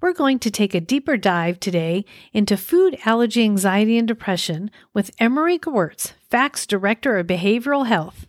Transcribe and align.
We're 0.00 0.14
going 0.14 0.38
to 0.38 0.50
take 0.50 0.74
a 0.74 0.80
deeper 0.80 1.18
dive 1.18 1.60
today 1.60 2.06
into 2.32 2.56
food 2.56 2.96
allergy, 3.04 3.44
anxiety, 3.44 3.98
and 3.98 4.08
depression 4.08 4.70
with 4.94 5.10
Emery 5.18 5.58
Gewurz, 5.58 6.14
FACTS 6.30 6.66
Director 6.66 7.18
of 7.18 7.26
Behavioral 7.26 7.86
Health. 7.86 8.26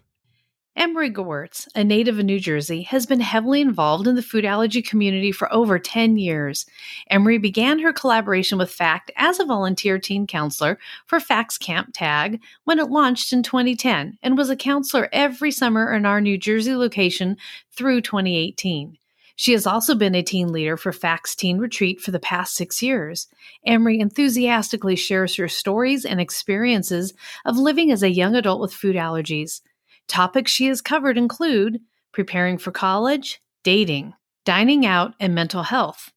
Emery 0.75 1.09
Gewurz, 1.09 1.69
a 1.73 1.85
native 1.85 2.19
of 2.19 2.25
New 2.25 2.41
Jersey, 2.41 2.81
has 2.81 3.05
been 3.05 3.21
heavily 3.21 3.61
involved 3.61 4.05
in 4.05 4.15
the 4.15 4.21
food 4.21 4.43
allergy 4.43 4.81
community 4.81 5.31
for 5.31 5.51
over 5.53 5.79
10 5.79 6.17
years. 6.17 6.65
Emery 7.09 7.37
began 7.37 7.79
her 7.79 7.93
collaboration 7.93 8.57
with 8.57 8.69
FACT 8.69 9.09
as 9.15 9.39
a 9.39 9.45
volunteer 9.45 9.97
teen 9.97 10.27
counselor 10.27 10.77
for 11.05 11.21
FACTS 11.21 11.57
Camp 11.57 11.91
Tag 11.93 12.41
when 12.65 12.79
it 12.79 12.89
launched 12.89 13.31
in 13.31 13.43
2010 13.43 14.17
and 14.21 14.37
was 14.37 14.49
a 14.49 14.57
counselor 14.57 15.07
every 15.13 15.51
summer 15.51 15.93
in 15.93 16.05
our 16.05 16.19
New 16.19 16.37
Jersey 16.37 16.75
location 16.75 17.37
through 17.71 18.01
2018. 18.01 18.97
She 19.41 19.53
has 19.53 19.65
also 19.65 19.95
been 19.95 20.13
a 20.13 20.21
teen 20.21 20.51
leader 20.51 20.77
for 20.77 20.91
FACTS 20.91 21.35
Teen 21.35 21.57
Retreat 21.57 21.99
for 21.99 22.11
the 22.11 22.19
past 22.19 22.53
six 22.53 22.83
years. 22.83 23.27
Emery 23.65 23.99
enthusiastically 23.99 24.95
shares 24.95 25.35
her 25.37 25.47
stories 25.47 26.05
and 26.05 26.21
experiences 26.21 27.15
of 27.43 27.57
living 27.57 27.91
as 27.91 28.03
a 28.03 28.11
young 28.11 28.35
adult 28.35 28.61
with 28.61 28.71
food 28.71 28.95
allergies. 28.95 29.61
Topics 30.07 30.51
she 30.51 30.67
has 30.67 30.79
covered 30.79 31.17
include 31.17 31.79
preparing 32.11 32.59
for 32.59 32.69
college, 32.69 33.41
dating, 33.63 34.13
dining 34.45 34.85
out, 34.85 35.15
and 35.19 35.33
mental 35.33 35.63
health. 35.63 36.11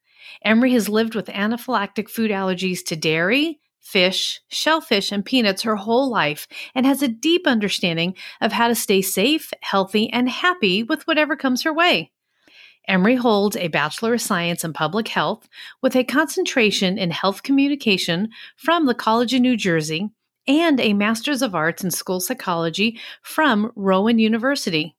Emery 0.44 0.74
has 0.74 0.90
lived 0.90 1.14
with 1.14 1.28
anaphylactic 1.28 2.10
food 2.10 2.30
allergies 2.30 2.84
to 2.84 2.94
dairy, 2.94 3.58
fish, 3.80 4.42
shellfish, 4.48 5.10
and 5.10 5.24
peanuts 5.24 5.62
her 5.62 5.76
whole 5.76 6.10
life 6.10 6.46
and 6.74 6.84
has 6.84 7.00
a 7.00 7.08
deep 7.08 7.46
understanding 7.46 8.14
of 8.42 8.52
how 8.52 8.68
to 8.68 8.74
stay 8.74 9.00
safe, 9.00 9.50
healthy, 9.62 10.12
and 10.12 10.28
happy 10.28 10.82
with 10.82 11.06
whatever 11.06 11.36
comes 11.36 11.62
her 11.62 11.72
way. 11.72 12.10
Emery 12.86 13.16
holds 13.16 13.56
a 13.56 13.68
Bachelor 13.68 14.14
of 14.14 14.20
Science 14.20 14.62
in 14.62 14.72
Public 14.72 15.08
Health 15.08 15.48
with 15.80 15.96
a 15.96 16.04
concentration 16.04 16.98
in 16.98 17.10
health 17.10 17.42
communication 17.42 18.28
from 18.56 18.84
the 18.84 18.94
College 18.94 19.32
of 19.32 19.40
New 19.40 19.56
Jersey 19.56 20.10
and 20.46 20.78
a 20.78 20.92
Master's 20.92 21.40
of 21.40 21.54
Arts 21.54 21.82
in 21.82 21.90
School 21.90 22.20
Psychology 22.20 23.00
from 23.22 23.72
Rowan 23.74 24.18
University. 24.18 24.94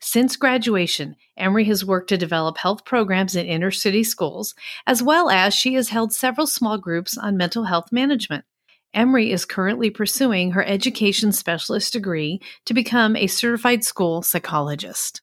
Since 0.00 0.36
graduation, 0.36 1.16
Emery 1.36 1.64
has 1.64 1.84
worked 1.84 2.10
to 2.10 2.16
develop 2.16 2.58
health 2.58 2.84
programs 2.84 3.34
in 3.34 3.46
inner 3.46 3.70
city 3.70 4.04
schools, 4.04 4.54
as 4.86 5.02
well 5.02 5.28
as 5.30 5.54
she 5.54 5.74
has 5.74 5.88
held 5.88 6.12
several 6.12 6.46
small 6.46 6.78
groups 6.78 7.18
on 7.18 7.36
mental 7.36 7.64
health 7.64 7.90
management. 7.90 8.44
Emery 8.92 9.32
is 9.32 9.44
currently 9.44 9.90
pursuing 9.90 10.52
her 10.52 10.64
education 10.64 11.32
specialist 11.32 11.92
degree 11.92 12.40
to 12.64 12.74
become 12.74 13.16
a 13.16 13.26
certified 13.26 13.82
school 13.82 14.22
psychologist. 14.22 15.20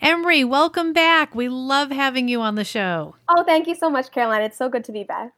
Emery, 0.00 0.44
welcome 0.44 0.92
back. 0.92 1.34
We 1.34 1.48
love 1.48 1.90
having 1.90 2.28
you 2.28 2.40
on 2.40 2.56
the 2.56 2.64
show. 2.64 3.16
Oh, 3.28 3.44
thank 3.44 3.66
you 3.66 3.74
so 3.74 3.88
much, 3.88 4.10
Caroline. 4.10 4.42
It's 4.42 4.58
so 4.58 4.68
good 4.68 4.84
to 4.84 4.92
be 4.92 5.04
back. 5.04 5.32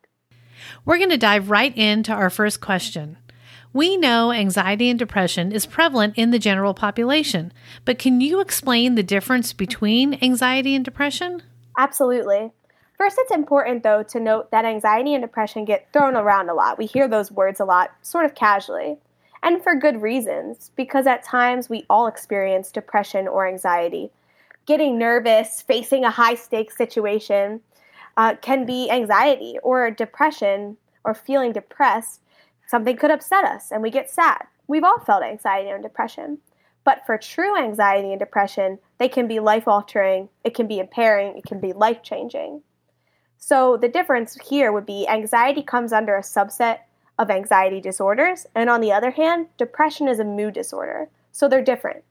We're 0.84 0.98
going 0.98 1.10
to 1.10 1.18
dive 1.18 1.50
right 1.50 1.76
into 1.76 2.12
our 2.12 2.30
first 2.30 2.60
question. 2.60 3.18
We 3.72 3.96
know 3.96 4.32
anxiety 4.32 4.88
and 4.88 4.98
depression 4.98 5.52
is 5.52 5.66
prevalent 5.66 6.14
in 6.16 6.30
the 6.30 6.38
general 6.38 6.72
population, 6.72 7.52
but 7.84 7.98
can 7.98 8.20
you 8.20 8.40
explain 8.40 8.94
the 8.94 9.02
difference 9.02 9.52
between 9.52 10.18
anxiety 10.22 10.74
and 10.74 10.84
depression? 10.84 11.42
Absolutely. 11.78 12.52
First, 12.96 13.16
it's 13.18 13.32
important, 13.32 13.82
though, 13.82 14.02
to 14.04 14.18
note 14.18 14.50
that 14.50 14.64
anxiety 14.64 15.12
and 15.12 15.22
depression 15.22 15.66
get 15.66 15.92
thrown 15.92 16.16
around 16.16 16.48
a 16.48 16.54
lot. 16.54 16.78
We 16.78 16.86
hear 16.86 17.06
those 17.06 17.30
words 17.30 17.60
a 17.60 17.66
lot, 17.66 17.90
sort 18.00 18.24
of 18.24 18.34
casually. 18.34 18.96
And 19.42 19.62
for 19.62 19.74
good 19.74 20.00
reasons, 20.00 20.70
because 20.74 21.06
at 21.06 21.22
times 21.22 21.68
we 21.68 21.84
all 21.90 22.06
experience 22.06 22.72
depression 22.72 23.28
or 23.28 23.46
anxiety. 23.46 24.10
Getting 24.66 24.98
nervous, 24.98 25.62
facing 25.62 26.04
a 26.04 26.10
high 26.10 26.34
stakes 26.34 26.76
situation, 26.76 27.60
uh, 28.16 28.34
can 28.40 28.66
be 28.66 28.90
anxiety 28.90 29.58
or 29.62 29.90
depression 29.90 30.76
or 31.04 31.14
feeling 31.14 31.52
depressed. 31.52 32.20
Something 32.66 32.96
could 32.96 33.10
upset 33.10 33.44
us 33.44 33.70
and 33.70 33.82
we 33.82 33.90
get 33.90 34.10
sad. 34.10 34.46
We've 34.66 34.84
all 34.84 34.98
felt 34.98 35.22
anxiety 35.22 35.70
and 35.70 35.82
depression. 35.82 36.38
But 36.82 37.04
for 37.04 37.18
true 37.18 37.56
anxiety 37.56 38.10
and 38.10 38.18
depression, 38.18 38.78
they 38.98 39.08
can 39.08 39.26
be 39.26 39.40
life 39.40 39.66
altering, 39.66 40.28
it 40.44 40.54
can 40.54 40.66
be 40.66 40.78
impairing, 40.78 41.36
it 41.36 41.44
can 41.44 41.60
be 41.60 41.72
life 41.72 42.02
changing. 42.02 42.62
So 43.38 43.76
the 43.76 43.88
difference 43.88 44.36
here 44.48 44.72
would 44.72 44.86
be 44.86 45.06
anxiety 45.08 45.62
comes 45.62 45.92
under 45.92 46.16
a 46.16 46.22
subset 46.22 46.78
of 47.18 47.30
anxiety 47.30 47.80
disorders, 47.80 48.46
and 48.54 48.70
on 48.70 48.80
the 48.80 48.92
other 48.92 49.10
hand, 49.10 49.48
depression 49.58 50.06
is 50.06 50.20
a 50.20 50.24
mood 50.24 50.54
disorder. 50.54 51.08
So 51.32 51.48
they're 51.48 51.62
different, 51.62 52.04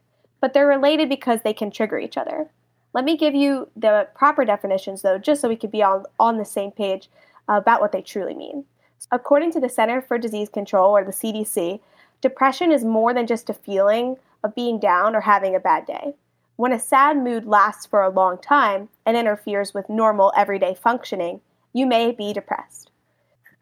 but 0.45 0.53
they're 0.53 0.67
related 0.67 1.09
because 1.09 1.41
they 1.41 1.55
can 1.55 1.71
trigger 1.71 1.97
each 1.97 2.17
other. 2.17 2.51
Let 2.93 3.03
me 3.03 3.17
give 3.17 3.33
you 3.33 3.67
the 3.75 4.07
proper 4.13 4.45
definitions, 4.45 5.01
though, 5.01 5.17
just 5.17 5.41
so 5.41 5.49
we 5.49 5.55
could 5.55 5.71
be 5.71 5.81
on, 5.81 6.03
on 6.19 6.37
the 6.37 6.45
same 6.45 6.69
page 6.69 7.09
about 7.47 7.81
what 7.81 7.91
they 7.91 8.03
truly 8.03 8.35
mean. 8.35 8.63
According 9.11 9.53
to 9.53 9.59
the 9.59 9.69
Center 9.69 10.03
for 10.03 10.19
Disease 10.19 10.49
Control, 10.49 10.95
or 10.95 11.03
the 11.03 11.11
CDC, 11.11 11.79
depression 12.21 12.71
is 12.71 12.85
more 12.85 13.11
than 13.11 13.25
just 13.25 13.49
a 13.49 13.55
feeling 13.55 14.17
of 14.43 14.53
being 14.53 14.79
down 14.79 15.15
or 15.15 15.21
having 15.21 15.55
a 15.55 15.59
bad 15.59 15.87
day. 15.87 16.13
When 16.57 16.71
a 16.71 16.79
sad 16.79 17.17
mood 17.17 17.47
lasts 17.47 17.87
for 17.87 18.03
a 18.03 18.11
long 18.11 18.37
time 18.37 18.89
and 19.03 19.17
interferes 19.17 19.73
with 19.73 19.89
normal 19.89 20.31
everyday 20.37 20.75
functioning, 20.75 21.41
you 21.73 21.87
may 21.87 22.11
be 22.11 22.33
depressed. 22.33 22.91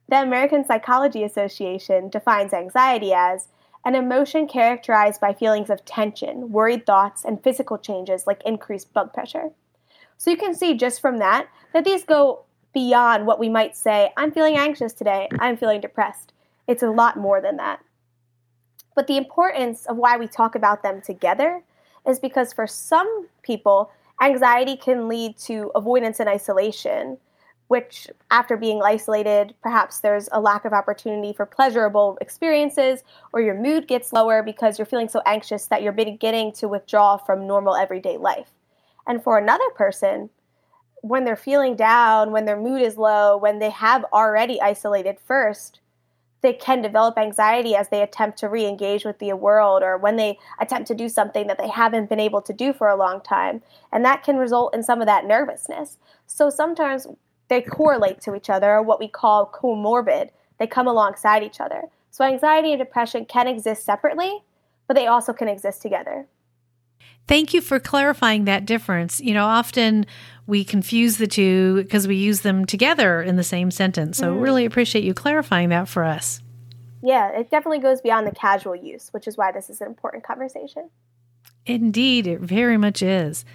The 0.10 0.22
American 0.22 0.66
Psychology 0.66 1.24
Association 1.24 2.10
defines 2.10 2.52
anxiety 2.52 3.14
as 3.14 3.48
an 3.86 3.96
emotion 3.96 4.48
characterized 4.48 5.20
by 5.20 5.34
feelings 5.34 5.70
of 5.70 5.84
tension, 5.86 6.52
worried 6.52 6.86
thoughts, 6.86 7.26
and 7.26 7.44
physical 7.44 7.78
changes 7.78 8.26
like 8.26 8.42
increased 8.46 8.94
blood 8.94 9.14
pressure. 9.14 9.50
So 10.18 10.32
you 10.32 10.38
can 10.38 10.56
see 10.56 10.74
just 10.76 11.02
from 11.02 11.18
that 11.18 11.48
that 11.74 11.84
these 11.84 12.04
go 12.04 12.44
beyond 12.74 13.26
what 13.26 13.40
we 13.40 13.50
might 13.50 13.76
say, 13.76 14.12
I'm 14.18 14.32
feeling 14.32 14.58
anxious 14.58 14.94
today, 14.94 15.28
I'm 15.40 15.58
feeling 15.58 15.82
depressed. 15.82 16.34
It's 16.68 16.84
a 16.84 16.90
lot 16.90 17.18
more 17.18 17.42
than 17.42 17.58
that. 17.58 17.80
But 18.96 19.08
the 19.08 19.18
importance 19.18 19.86
of 19.86 19.98
why 19.98 20.18
we 20.18 20.28
talk 20.28 20.56
about 20.56 20.84
them 20.84 21.02
together 21.02 21.62
is 22.08 22.20
because 22.20 22.54
for 22.54 22.68
some 22.68 23.28
people, 23.42 23.92
anxiety 24.22 24.78
can 24.78 25.08
lead 25.08 25.38
to 25.38 25.72
avoidance 25.76 26.20
and 26.20 26.30
isolation, 26.30 27.18
which, 27.74 28.08
after 28.30 28.56
being 28.56 28.84
isolated, 28.84 29.56
perhaps 29.64 30.00
there's 30.00 30.30
a 30.32 30.40
lack 30.40 30.64
of 30.64 30.74
opportunity 30.74 31.34
for 31.34 31.44
pleasurable 31.44 32.20
experiences, 32.22 33.04
or 33.34 33.42
your 33.42 33.60
mood 33.60 33.88
gets 33.88 34.14
lower 34.14 34.44
because 34.44 34.78
you're 34.78 34.86
feeling 34.86 35.10
so 35.10 35.24
anxious 35.26 35.66
that 35.66 35.82
you're 35.82 35.92
beginning 35.92 36.52
to 36.52 36.68
withdraw 36.68 37.18
from 37.18 37.48
normal 37.48 37.76
everyday 37.76 38.16
life. 38.16 38.52
And 39.08 39.24
for 39.24 39.40
another 39.40 39.68
person, 39.74 40.30
when 41.02 41.26
they're 41.26 41.36
feeling 41.36 41.76
down, 41.76 42.32
when 42.32 42.46
their 42.46 42.62
mood 42.62 42.84
is 42.84 42.96
low, 42.96 43.38
when 43.38 43.58
they 43.58 43.72
have 43.72 44.06
already 44.14 44.62
isolated 44.62 45.18
first, 45.20 45.80
they 46.44 46.54
can 46.54 46.80
develop 46.80 47.18
anxiety 47.18 47.76
as 47.76 47.90
they 47.90 48.04
attempt 48.04 48.38
to 48.38 48.50
re 48.50 48.68
engage 48.68 49.04
with 49.04 49.18
the 49.18 49.34
world 49.34 49.82
or 49.82 49.98
when 49.98 50.18
they 50.18 50.38
attempt 50.60 50.88
to 50.90 50.94
do 50.94 51.10
something 51.10 51.48
that 51.48 51.58
they 51.58 51.70
haven't 51.70 52.08
been 52.08 52.20
able 52.20 52.44
to 52.44 52.54
do 52.54 52.72
for 52.72 52.88
a 52.88 52.96
long 52.96 53.20
time. 53.22 53.64
And 53.92 54.06
that 54.06 54.22
can 54.22 54.38
result 54.38 54.76
in 54.76 54.84
some 54.84 55.02
of 55.02 55.08
that 55.08 55.26
nervousness. 55.26 55.98
So 56.28 56.52
sometimes 56.52 57.08
they 57.50 57.62
correlate 57.62 58.22
to 58.22 58.36
each 58.36 58.50
other, 58.50 58.72
or 58.72 58.82
what 58.82 59.00
we 59.00 59.08
call 59.08 59.52
comorbid. 59.52 60.30
They 60.60 60.68
come 60.68 60.88
alongside 60.88 61.44
each 61.44 61.60
other. 61.60 61.84
So 62.12 62.24
anxiety 62.24 62.72
and 62.72 62.80
depression 62.80 63.26
can 63.26 63.48
exist 63.48 63.84
separately, 63.84 64.44
but 64.88 64.96
they 64.96 65.08
also 65.08 65.34
can 65.34 65.48
exist 65.48 65.82
together. 65.82 66.28
Thank 67.28 67.54
you 67.54 67.62
for 67.62 67.80
clarifying 67.80 68.46
that 68.46 68.66
difference. 68.66 69.22
You 69.22 69.34
know, 69.34 69.46
often 69.46 70.06
we 70.46 70.64
confuse 70.64 71.18
the 71.18 71.28
two 71.28 71.82
because 71.84 72.08
we 72.08 72.16
use 72.16 72.42
them 72.42 72.66
together 72.66 73.22
in 73.22 73.36
the 73.36 73.44
same 73.44 73.72
sentence. 73.72 74.18
So, 74.18 74.36
mm. 74.36 74.42
really 74.42 74.66
appreciate 74.66 75.04
you 75.04 75.14
clarifying 75.14 75.70
that 75.70 75.88
for 75.88 76.04
us. 76.04 76.42
Yeah, 77.02 77.30
it 77.38 77.50
definitely 77.50 77.80
goes 77.80 78.02
beyond 78.02 78.28
the 78.28 78.32
casual 78.32 78.76
use, 78.76 79.10
which 79.12 79.28
is 79.28 79.38
why 79.38 79.52
this 79.52 79.70
is 79.70 79.82
an 79.82 79.88
important 79.88 80.24
conversation. 80.24 80.90
Indeed, 81.66 82.28
it 82.28 82.40
very 82.42 82.78
much 82.78 83.02
is. 83.02 83.46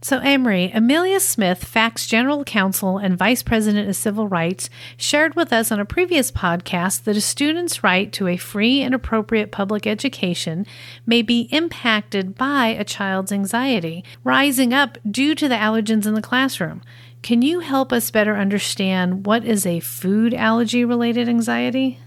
So, 0.00 0.20
Emery, 0.20 0.70
Amelia 0.72 1.18
Smith, 1.18 1.64
FACT's 1.64 2.06
General 2.06 2.44
Counsel 2.44 2.98
and 2.98 3.18
Vice 3.18 3.42
President 3.42 3.88
of 3.88 3.96
Civil 3.96 4.28
Rights, 4.28 4.70
shared 4.96 5.34
with 5.34 5.52
us 5.52 5.72
on 5.72 5.80
a 5.80 5.84
previous 5.84 6.30
podcast 6.30 7.02
that 7.02 7.16
a 7.16 7.20
student's 7.20 7.82
right 7.82 8.12
to 8.12 8.28
a 8.28 8.36
free 8.36 8.80
and 8.80 8.94
appropriate 8.94 9.50
public 9.50 9.88
education 9.88 10.66
may 11.04 11.20
be 11.20 11.48
impacted 11.50 12.36
by 12.36 12.68
a 12.68 12.84
child's 12.84 13.32
anxiety, 13.32 14.04
rising 14.22 14.72
up 14.72 14.98
due 15.10 15.34
to 15.34 15.48
the 15.48 15.56
allergens 15.56 16.06
in 16.06 16.14
the 16.14 16.22
classroom. 16.22 16.80
Can 17.22 17.42
you 17.42 17.58
help 17.58 17.92
us 17.92 18.12
better 18.12 18.36
understand 18.36 19.26
what 19.26 19.44
is 19.44 19.66
a 19.66 19.80
food 19.80 20.32
allergy 20.32 20.84
related 20.84 21.28
anxiety? 21.28 21.98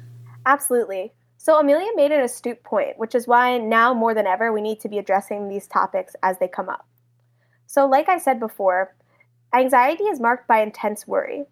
Absolutely. 0.45 1.11
So, 1.37 1.59
Amelia 1.59 1.91
made 1.95 2.13
an 2.13 2.21
astute 2.21 2.63
point, 2.63 2.97
which 2.97 3.15
is 3.15 3.27
why 3.27 3.57
now 3.57 3.93
more 3.93 4.13
than 4.13 4.27
ever 4.27 4.53
we 4.53 4.61
need 4.61 4.79
to 4.79 4.87
be 4.87 4.97
addressing 4.97 5.49
these 5.49 5.67
topics 5.67 6.15
as 6.23 6.39
they 6.39 6.47
come 6.47 6.69
up. 6.69 6.85
So, 7.71 7.85
like 7.85 8.09
I 8.09 8.17
said 8.17 8.37
before, 8.37 8.93
anxiety 9.55 10.03
is 10.03 10.19
marked 10.19 10.45
by 10.45 10.61
intense 10.61 11.07
worry. 11.07 11.45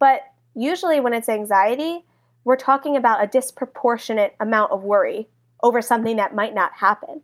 But 0.00 0.22
usually, 0.56 0.98
when 0.98 1.14
it's 1.14 1.28
anxiety, 1.28 2.04
we're 2.42 2.56
talking 2.56 2.96
about 2.96 3.22
a 3.22 3.28
disproportionate 3.28 4.34
amount 4.40 4.72
of 4.72 4.82
worry 4.82 5.28
over 5.62 5.80
something 5.80 6.16
that 6.16 6.34
might 6.34 6.56
not 6.56 6.72
happen. 6.72 7.22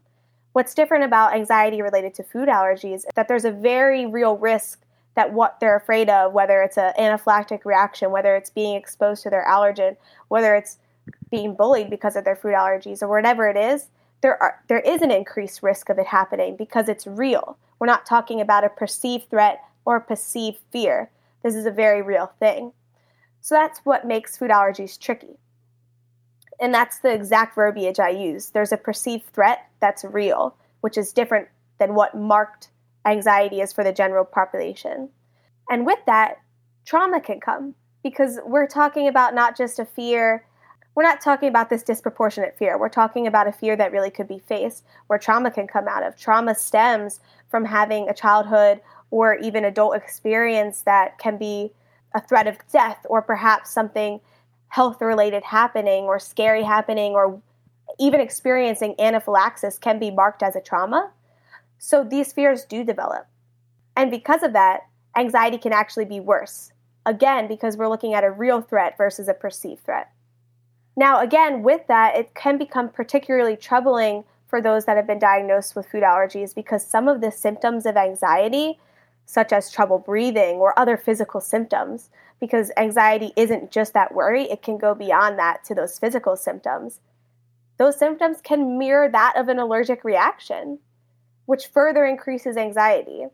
What's 0.53 0.77
different 0.77 1.03
about 1.03 1.35
anxiety 1.35 1.83
related 1.83 2.15
to 2.15 2.23
food 2.23 2.49
allergies 2.49 2.99
is 2.99 3.07
that 3.17 3.27
there's 3.27 3.45
a 3.45 3.51
very 3.51 4.07
real 4.07 4.37
risk 4.37 4.81
that 5.17 5.33
what 5.33 5.59
they're 5.59 5.77
afraid 5.77 6.09
of, 6.09 6.33
whether 6.33 6.63
it's 6.63 6.79
an 6.79 6.93
anaphylactic 6.97 7.65
reaction, 7.65 8.13
whether 8.13 8.37
it's 8.37 8.51
being 8.51 8.77
exposed 8.77 9.25
to 9.25 9.31
their 9.31 9.45
allergen, 9.45 9.97
whether 10.29 10.55
it's 10.55 10.79
being 11.33 11.57
bullied 11.57 11.91
because 11.91 12.15
of 12.15 12.25
their 12.25 12.37
food 12.37 12.55
allergies, 12.55 13.03
or 13.03 13.09
whatever 13.09 13.49
it 13.49 13.57
is, 13.57 13.89
there 14.21 14.41
are 14.41 14.63
there 14.69 14.79
is 14.79 15.03
an 15.03 15.11
increased 15.11 15.65
risk 15.65 15.89
of 15.89 15.99
it 15.99 16.07
happening 16.07 16.55
because 16.55 16.89
it's 16.89 17.09
real. 17.09 17.59
We're 17.81 17.87
not 17.87 18.07
talking 18.07 18.41
about 18.41 18.63
a 18.63 18.69
perceived 18.69 19.31
threat 19.31 19.65
or 19.85 19.99
perceived 19.99 20.59
fear. 20.71 21.11
This 21.43 21.55
is 21.55 21.67
a 21.67 21.71
very 21.71 22.03
real 22.03 22.31
thing. 22.39 22.73
So 23.41 23.55
that's 23.55 23.81
what 23.81 24.07
makes 24.07 24.37
food 24.37 24.51
allergies 24.51 25.01
tricky. 25.01 25.39
And 26.61 26.75
that's 26.75 26.99
the 26.99 27.13
exact 27.13 27.55
verbiage 27.55 27.99
I 27.99 28.11
use. 28.11 28.51
There's 28.51 28.73
a 28.73 28.77
perceived 28.77 29.27
threat 29.33 29.67
that's 29.81 30.05
real, 30.05 30.55
which 30.83 30.99
is 30.99 31.13
different 31.13 31.49
than 31.79 31.95
what 31.95 32.15
marked 32.15 32.69
anxiety 33.07 33.63
is 33.63 33.73
for 33.73 33.83
the 33.83 33.93
general 33.93 34.27
population. 34.27 35.09
And 35.71 35.87
with 35.87 36.01
that, 36.05 36.37
trauma 36.85 37.21
can 37.21 37.41
come 37.41 37.75
because 38.03 38.39
we're 38.45 38.67
talking 38.67 39.09
about 39.09 39.35
not 39.35 39.57
just 39.57 39.79
a 39.79 39.87
fear 39.87 40.45
we're 41.01 41.09
not 41.09 41.23
talking 41.23 41.49
about 41.49 41.71
this 41.71 41.83
disproportionate 41.83 42.55
fear. 42.59 42.77
We're 42.77 42.91
talking 42.91 43.27
about 43.27 43.49
a 43.49 43.53
fear 43.53 43.75
that 43.75 43.91
really 43.91 44.11
could 44.11 44.29
be 44.29 44.39
faced, 44.39 44.85
where 45.07 45.19
trauma 45.19 45.51
can 45.51 45.67
come 45.67 45.89
out 45.89 46.03
of. 46.03 46.15
Trauma 46.15 46.55
stems 46.55 47.21
from 47.49 47.65
having 47.65 48.11
a 48.11 48.13
childhood 48.13 48.83
or 49.11 49.37
even 49.37 49.65
adult 49.65 49.97
experience 49.97 50.83
that 50.83 51.19
can 51.19 51.39
be 51.39 51.73
a 52.15 52.21
threat 52.21 52.47
of 52.47 52.59
death 52.71 52.99
or 53.09 53.23
perhaps 53.23 53.71
something 53.71 54.21
health 54.69 55.01
related 55.01 55.43
happening 55.43 56.05
or 56.05 56.19
scary 56.19 56.63
happening 56.63 57.13
or 57.13 57.41
even 57.99 58.21
experiencing 58.21 58.95
anaphylaxis 58.99 59.79
can 59.79 59.99
be 59.99 60.11
marked 60.11 60.43
as 60.43 60.55
a 60.55 60.61
trauma. 60.61 61.11
So 61.79 62.05
these 62.05 62.31
fears 62.31 62.67
do 62.67 62.85
develop. 62.85 63.27
And 63.97 64.11
because 64.11 64.43
of 64.43 64.53
that, 64.53 64.81
anxiety 65.17 65.57
can 65.57 65.73
actually 65.73 66.05
be 66.05 66.21
worse. 66.21 66.73
Again, 67.07 67.49
because 67.49 67.79
we're 67.79 67.89
looking 67.89 68.13
at 68.13 68.23
a 68.23 68.31
real 68.31 68.61
threat 68.61 68.99
versus 68.99 69.29
a 69.29 69.33
perceived 69.33 69.83
threat. 69.83 70.13
Now, 70.97 71.21
again, 71.21 71.63
with 71.63 71.87
that, 71.87 72.17
it 72.17 72.35
can 72.35 72.59
become 72.59 72.89
particularly 72.89 73.57
troubling 73.57 74.25
for 74.47 74.61
those 74.61 74.85
that 74.85 74.97
have 74.97 75.07
been 75.07 75.19
diagnosed 75.19 75.77
with 75.77 75.87
food 75.87 76.03
allergies 76.03 76.55
because 76.55 76.85
some 76.85 77.09
of 77.09 77.21
the 77.21 77.31
symptoms 77.31 77.87
of 77.87 77.97
anxiety, 77.97 78.79
such 79.25 79.53
as 79.53 79.71
trouble 79.71 79.99
breathing 79.99 80.57
or 80.57 80.77
other 80.79 80.97
physical 80.97 81.41
symptoms, 81.41 82.11
because 82.41 82.73
anxiety 82.77 83.33
isn't 83.37 83.71
just 83.71 83.95
that 83.95 84.15
worry, 84.15 84.51
it 84.51 84.63
can 84.63 84.77
go 84.77 84.95
beyond 84.95 85.39
that 85.39 85.63
to 85.65 85.75
those 85.75 85.99
physical 85.99 86.37
symptoms. 86.37 87.01
Those 87.77 87.99
symptoms 87.99 88.41
can 88.43 88.77
mirror 88.77 89.09
that 89.09 89.35
of 89.37 89.49
an 89.49 89.59
allergic 89.59 90.05
reaction, 90.05 90.81
which 91.47 91.69
further 91.69 92.05
increases 92.05 92.57
anxiety. 92.57 93.27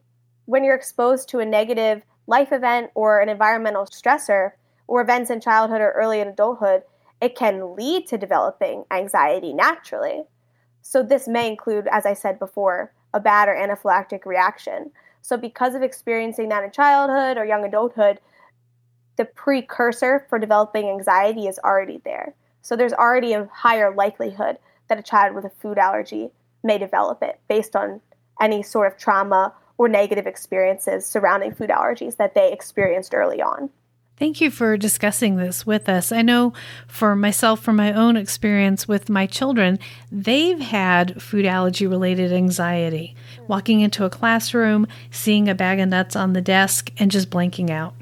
When 0.44 0.62
you're 0.62 0.76
exposed 0.76 1.28
to 1.30 1.38
a 1.38 1.46
negative 1.46 2.02
life 2.26 2.52
event 2.52 2.90
or 2.94 3.20
an 3.20 3.28
environmental 3.28 3.86
stressor, 3.86 4.52
or 4.88 5.00
events 5.00 5.30
in 5.30 5.40
childhood 5.40 5.80
or 5.80 5.90
early 5.92 6.20
in 6.20 6.28
adulthood, 6.28 6.82
it 7.20 7.34
can 7.34 7.74
lead 7.74 8.06
to 8.08 8.18
developing 8.18 8.84
anxiety 8.90 9.52
naturally. 9.52 10.24
So, 10.82 11.02
this 11.02 11.26
may 11.26 11.48
include, 11.48 11.88
as 11.90 12.06
I 12.06 12.14
said 12.14 12.38
before, 12.38 12.92
a 13.12 13.20
bad 13.20 13.48
or 13.48 13.54
anaphylactic 13.54 14.24
reaction. 14.24 14.92
So, 15.22 15.36
because 15.36 15.74
of 15.74 15.82
experiencing 15.82 16.48
that 16.50 16.62
in 16.62 16.70
childhood 16.70 17.38
or 17.38 17.44
young 17.44 17.64
adulthood, 17.64 18.20
the 19.16 19.24
precursor 19.24 20.26
for 20.28 20.38
developing 20.38 20.88
anxiety 20.88 21.46
is 21.46 21.58
already 21.58 22.00
there. 22.04 22.34
So, 22.62 22.76
there's 22.76 22.92
already 22.92 23.32
a 23.32 23.48
higher 23.52 23.94
likelihood 23.94 24.58
that 24.88 24.98
a 24.98 25.02
child 25.02 25.34
with 25.34 25.44
a 25.44 25.50
food 25.50 25.78
allergy 25.78 26.30
may 26.62 26.78
develop 26.78 27.22
it 27.22 27.40
based 27.48 27.74
on 27.74 28.00
any 28.40 28.62
sort 28.62 28.92
of 28.92 28.98
trauma 28.98 29.54
or 29.78 29.88
negative 29.88 30.26
experiences 30.26 31.06
surrounding 31.06 31.54
food 31.54 31.70
allergies 31.70 32.16
that 32.16 32.34
they 32.34 32.52
experienced 32.52 33.14
early 33.14 33.42
on. 33.42 33.70
Thank 34.18 34.40
you 34.40 34.50
for 34.50 34.78
discussing 34.78 35.36
this 35.36 35.66
with 35.66 35.90
us. 35.90 36.10
I 36.10 36.22
know 36.22 36.54
for 36.86 37.14
myself, 37.14 37.60
from 37.60 37.76
my 37.76 37.92
own 37.92 38.16
experience 38.16 38.88
with 38.88 39.10
my 39.10 39.26
children, 39.26 39.78
they've 40.10 40.58
had 40.58 41.20
food 41.20 41.44
allergy 41.44 41.86
related 41.86 42.32
anxiety. 42.32 43.14
Walking 43.46 43.80
into 43.80 44.06
a 44.06 44.10
classroom, 44.10 44.86
seeing 45.10 45.50
a 45.50 45.54
bag 45.54 45.80
of 45.80 45.90
nuts 45.90 46.16
on 46.16 46.32
the 46.32 46.40
desk, 46.40 46.90
and 46.98 47.10
just 47.10 47.28
blanking 47.28 47.68
out, 47.68 47.94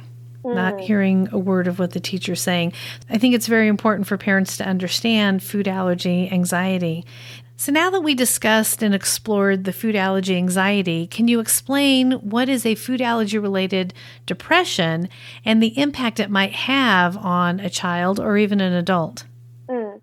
mm. 0.44 0.54
not 0.54 0.78
hearing 0.78 1.28
a 1.32 1.38
word 1.38 1.66
of 1.66 1.80
what 1.80 1.90
the 1.90 2.00
teacher's 2.00 2.40
saying. 2.40 2.74
I 3.10 3.18
think 3.18 3.34
it's 3.34 3.48
very 3.48 3.66
important 3.66 4.06
for 4.06 4.16
parents 4.16 4.56
to 4.58 4.64
understand 4.64 5.42
food 5.42 5.66
allergy 5.66 6.30
anxiety 6.30 7.04
so, 7.56 7.70
now 7.70 7.88
that 7.90 8.00
we 8.00 8.14
discussed 8.14 8.82
and 8.82 8.94
explored 8.94 9.62
the 9.62 9.72
food 9.72 9.94
allergy 9.94 10.36
anxiety, 10.36 11.06
can 11.06 11.28
you 11.28 11.38
explain 11.38 12.12
what 12.12 12.48
is 12.48 12.66
a 12.66 12.74
food 12.74 13.00
allergy 13.00 13.38
related 13.38 13.94
depression 14.26 15.08
and 15.44 15.62
the 15.62 15.78
impact 15.78 16.18
it 16.18 16.30
might 16.30 16.52
have 16.52 17.16
on 17.16 17.60
a 17.60 17.70
child 17.70 18.18
or 18.18 18.36
even 18.36 18.60
an 18.60 18.72
adult? 18.72 19.24
Mm. 19.68 20.00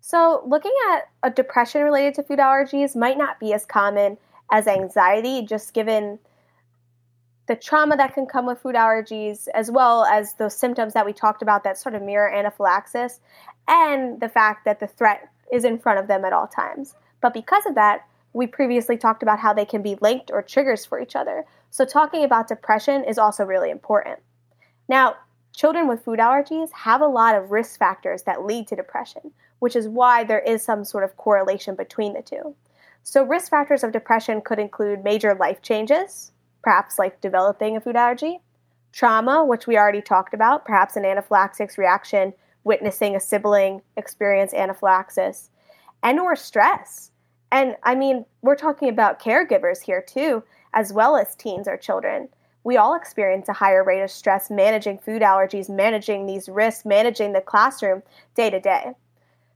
So, 0.00 0.44
looking 0.46 0.72
at 0.92 1.08
a 1.24 1.30
depression 1.30 1.82
related 1.82 2.14
to 2.14 2.22
food 2.22 2.38
allergies 2.38 2.94
might 2.94 3.18
not 3.18 3.40
be 3.40 3.52
as 3.52 3.66
common 3.66 4.16
as 4.52 4.68
anxiety, 4.68 5.44
just 5.44 5.74
given 5.74 6.20
the 7.48 7.56
trauma 7.56 7.96
that 7.96 8.14
can 8.14 8.26
come 8.26 8.46
with 8.46 8.60
food 8.60 8.76
allergies, 8.76 9.48
as 9.54 9.72
well 9.72 10.04
as 10.04 10.34
those 10.34 10.54
symptoms 10.56 10.94
that 10.94 11.04
we 11.04 11.12
talked 11.12 11.42
about 11.42 11.64
that 11.64 11.76
sort 11.76 11.96
of 11.96 12.02
mirror 12.02 12.32
anaphylaxis, 12.32 13.18
and 13.66 14.20
the 14.20 14.28
fact 14.28 14.64
that 14.64 14.78
the 14.78 14.86
threat 14.86 15.31
is 15.52 15.64
in 15.64 15.78
front 15.78 16.00
of 16.00 16.08
them 16.08 16.24
at 16.24 16.32
all 16.32 16.48
times. 16.48 16.96
But 17.20 17.34
because 17.34 17.66
of 17.66 17.76
that, 17.76 18.08
we 18.32 18.46
previously 18.46 18.96
talked 18.96 19.22
about 19.22 19.38
how 19.38 19.52
they 19.52 19.66
can 19.66 19.82
be 19.82 19.98
linked 20.00 20.30
or 20.32 20.42
triggers 20.42 20.84
for 20.84 20.98
each 20.98 21.14
other. 21.14 21.44
So, 21.70 21.84
talking 21.84 22.24
about 22.24 22.48
depression 22.48 23.04
is 23.04 23.18
also 23.18 23.44
really 23.44 23.70
important. 23.70 24.20
Now, 24.88 25.16
children 25.54 25.86
with 25.86 26.04
food 26.04 26.18
allergies 26.18 26.72
have 26.72 27.02
a 27.02 27.06
lot 27.06 27.36
of 27.36 27.50
risk 27.50 27.78
factors 27.78 28.22
that 28.22 28.44
lead 28.44 28.66
to 28.68 28.76
depression, 28.76 29.32
which 29.58 29.76
is 29.76 29.86
why 29.86 30.24
there 30.24 30.40
is 30.40 30.64
some 30.64 30.84
sort 30.84 31.04
of 31.04 31.16
correlation 31.16 31.74
between 31.74 32.14
the 32.14 32.22
two. 32.22 32.56
So, 33.02 33.22
risk 33.22 33.50
factors 33.50 33.84
of 33.84 33.92
depression 33.92 34.40
could 34.40 34.58
include 34.58 35.04
major 35.04 35.34
life 35.34 35.60
changes, 35.60 36.32
perhaps 36.62 36.98
like 36.98 37.20
developing 37.20 37.76
a 37.76 37.80
food 37.80 37.96
allergy, 37.96 38.40
trauma, 38.92 39.44
which 39.44 39.66
we 39.66 39.76
already 39.76 40.02
talked 40.02 40.32
about, 40.32 40.64
perhaps 40.64 40.96
an 40.96 41.04
anaphylaxis 41.04 41.76
reaction 41.76 42.32
witnessing 42.64 43.16
a 43.16 43.20
sibling 43.20 43.82
experience 43.96 44.54
anaphylaxis 44.54 45.50
and 46.02 46.18
or 46.18 46.36
stress. 46.36 47.10
And 47.50 47.76
i 47.82 47.94
mean 47.94 48.24
we're 48.42 48.56
talking 48.56 48.88
about 48.88 49.22
caregivers 49.22 49.82
here 49.82 50.02
too 50.02 50.42
as 50.74 50.92
well 50.92 51.16
as 51.16 51.34
teens 51.34 51.68
or 51.68 51.76
children. 51.76 52.28
We 52.64 52.76
all 52.76 52.94
experience 52.94 53.48
a 53.48 53.52
higher 53.54 53.82
rate 53.82 54.02
of 54.02 54.10
stress 54.10 54.50
managing 54.50 54.98
food 54.98 55.22
allergies 55.22 55.68
managing 55.68 56.26
these 56.26 56.48
risks 56.48 56.84
managing 56.84 57.32
the 57.32 57.40
classroom 57.40 58.02
day 58.34 58.50
to 58.50 58.60
day. 58.60 58.92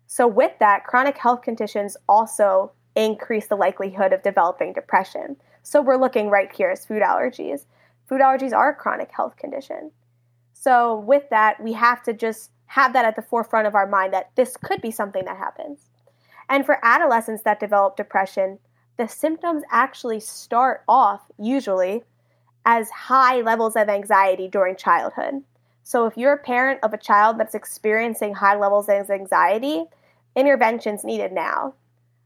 So 0.07 0.27
with 0.27 0.53
that 0.61 0.85
chronic 0.85 1.17
health 1.17 1.43
conditions 1.43 1.97
also 2.09 2.73
increase 2.95 3.47
the 3.47 3.57
likelihood 3.57 4.13
of 4.13 4.23
developing 4.23 4.73
depression. 4.73 5.37
So 5.63 5.83
we're 5.83 6.01
looking 6.01 6.31
right 6.31 6.51
here 6.53 6.71
as 6.71 6.87
food 6.87 7.03
allergies. 7.03 7.67
Food 8.09 8.21
allergies 8.21 8.53
are 8.53 8.71
a 8.71 8.75
chronic 8.75 9.11
health 9.11 9.37
condition. 9.37 9.91
So 10.53 11.01
with 11.01 11.29
that 11.31 11.63
we 11.63 11.73
have 11.75 12.03
to 12.05 12.13
just 12.13 12.51
have 12.67 12.93
that 12.93 13.05
at 13.05 13.17
the 13.17 13.23
forefront 13.23 13.67
of 13.67 13.75
our 13.75 13.87
mind 13.87 14.13
that 14.13 14.31
this 14.35 14.57
could 14.57 14.81
be 14.81 14.91
something 14.91 15.25
that 15.25 15.37
happens. 15.37 15.79
And 16.49 16.65
for 16.65 16.79
adolescents 16.83 17.43
that 17.43 17.61
develop 17.61 17.97
depression, 17.97 18.59
the 18.97 19.09
symptoms 19.09 19.63
actually 19.71 20.21
start 20.21 20.83
off 20.89 21.23
usually 21.39 22.05
as 22.65 22.91
high 22.91 23.41
levels 23.41 23.77
of 23.77 23.89
anxiety 23.89 24.49
during 24.49 24.77
childhood. 24.77 25.43
So 25.83 26.07
if 26.07 26.17
you're 26.17 26.33
a 26.33 26.39
parent 26.39 26.81
of 26.83 26.93
a 26.93 26.99
child 26.99 27.39
that's 27.39 27.55
experiencing 27.55 28.35
high 28.35 28.57
levels 28.57 28.89
of 28.89 29.11
anxiety, 29.11 29.85
interventions 30.35 31.05
needed 31.05 31.33
now. 31.33 31.75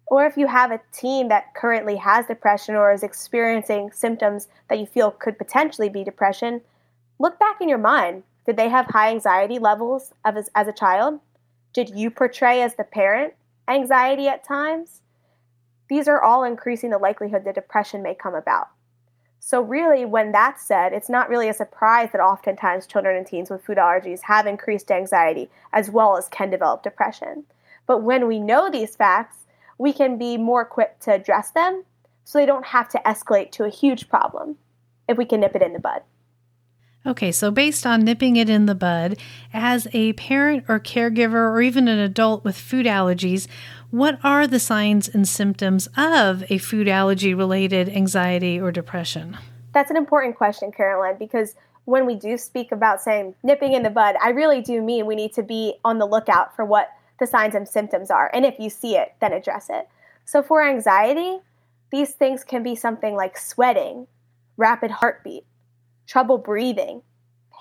Or 0.06 0.26
if 0.26 0.36
you 0.36 0.46
have 0.48 0.72
a 0.72 0.80
teen 0.92 1.28
that 1.28 1.54
currently 1.54 1.96
has 1.96 2.26
depression 2.26 2.74
or 2.74 2.92
is 2.92 3.02
experiencing 3.02 3.92
symptoms 3.92 4.48
that 4.68 4.78
you 4.78 4.86
feel 4.86 5.10
could 5.10 5.38
potentially 5.38 5.88
be 5.88 6.02
depression, 6.02 6.62
look 7.18 7.38
back 7.38 7.60
in 7.60 7.68
your 7.68 7.78
mind. 7.78 8.22
Did 8.46 8.56
they 8.56 8.68
have 8.68 8.86
high 8.86 9.10
anxiety 9.10 9.58
levels 9.58 10.12
as, 10.24 10.48
as 10.54 10.68
a 10.68 10.72
child? 10.72 11.20
Did 11.72 11.90
you 11.90 12.10
portray 12.10 12.62
as 12.62 12.74
the 12.74 12.84
parent 12.84 13.34
anxiety 13.68 14.28
at 14.28 14.44
times? 14.44 15.02
These 15.88 16.08
are 16.08 16.22
all 16.22 16.44
increasing 16.44 16.90
the 16.90 16.98
likelihood 16.98 17.44
that 17.44 17.54
depression 17.54 18.02
may 18.02 18.14
come 18.14 18.34
about. 18.34 18.68
So, 19.42 19.62
really, 19.62 20.04
when 20.04 20.32
that's 20.32 20.62
said, 20.62 20.92
it's 20.92 21.08
not 21.08 21.30
really 21.30 21.48
a 21.48 21.54
surprise 21.54 22.10
that 22.12 22.20
oftentimes 22.20 22.86
children 22.86 23.16
and 23.16 23.26
teens 23.26 23.48
with 23.48 23.64
food 23.64 23.78
allergies 23.78 24.20
have 24.24 24.46
increased 24.46 24.90
anxiety 24.90 25.48
as 25.72 25.90
well 25.90 26.16
as 26.16 26.28
can 26.28 26.50
develop 26.50 26.82
depression. 26.82 27.44
But 27.86 28.02
when 28.02 28.28
we 28.28 28.38
know 28.38 28.70
these 28.70 28.96
facts, 28.96 29.46
we 29.78 29.92
can 29.94 30.18
be 30.18 30.36
more 30.36 30.60
equipped 30.60 31.00
to 31.02 31.14
address 31.14 31.50
them 31.52 31.84
so 32.22 32.38
they 32.38 32.46
don't 32.46 32.66
have 32.66 32.88
to 32.90 32.98
escalate 33.06 33.50
to 33.52 33.64
a 33.64 33.70
huge 33.70 34.08
problem 34.08 34.58
if 35.08 35.16
we 35.16 35.24
can 35.24 35.40
nip 35.40 35.56
it 35.56 35.62
in 35.62 35.72
the 35.72 35.78
bud. 35.80 36.02
Okay, 37.06 37.32
so 37.32 37.50
based 37.50 37.86
on 37.86 38.04
nipping 38.04 38.36
it 38.36 38.50
in 38.50 38.66
the 38.66 38.74
bud, 38.74 39.16
as 39.54 39.88
a 39.94 40.12
parent 40.14 40.64
or 40.68 40.78
caregiver 40.78 41.50
or 41.50 41.62
even 41.62 41.88
an 41.88 41.98
adult 41.98 42.44
with 42.44 42.58
food 42.58 42.84
allergies, 42.84 43.48
what 43.90 44.18
are 44.22 44.46
the 44.46 44.60
signs 44.60 45.08
and 45.08 45.26
symptoms 45.26 45.88
of 45.96 46.44
a 46.50 46.58
food 46.58 46.88
allergy 46.88 47.32
related 47.32 47.88
anxiety 47.88 48.60
or 48.60 48.70
depression? 48.70 49.38
That's 49.72 49.90
an 49.90 49.96
important 49.96 50.36
question, 50.36 50.72
Caroline, 50.72 51.16
because 51.18 51.54
when 51.86 52.04
we 52.04 52.16
do 52.16 52.36
speak 52.36 52.70
about 52.70 53.00
saying 53.00 53.34
nipping 53.42 53.72
in 53.72 53.82
the 53.82 53.90
bud, 53.90 54.16
I 54.22 54.30
really 54.30 54.60
do 54.60 54.82
mean 54.82 55.06
we 55.06 55.16
need 55.16 55.32
to 55.34 55.42
be 55.42 55.76
on 55.84 55.98
the 55.98 56.06
lookout 56.06 56.54
for 56.54 56.64
what 56.64 56.90
the 57.18 57.26
signs 57.26 57.54
and 57.54 57.66
symptoms 57.66 58.10
are. 58.10 58.30
And 58.34 58.44
if 58.44 58.58
you 58.58 58.68
see 58.68 58.96
it, 58.96 59.14
then 59.20 59.32
address 59.32 59.68
it. 59.70 59.88
So 60.26 60.42
for 60.42 60.62
anxiety, 60.62 61.38
these 61.90 62.12
things 62.12 62.44
can 62.44 62.62
be 62.62 62.74
something 62.74 63.14
like 63.16 63.38
sweating, 63.38 64.06
rapid 64.56 64.90
heartbeat, 64.90 65.44
trouble 66.10 66.38
breathing, 66.38 67.02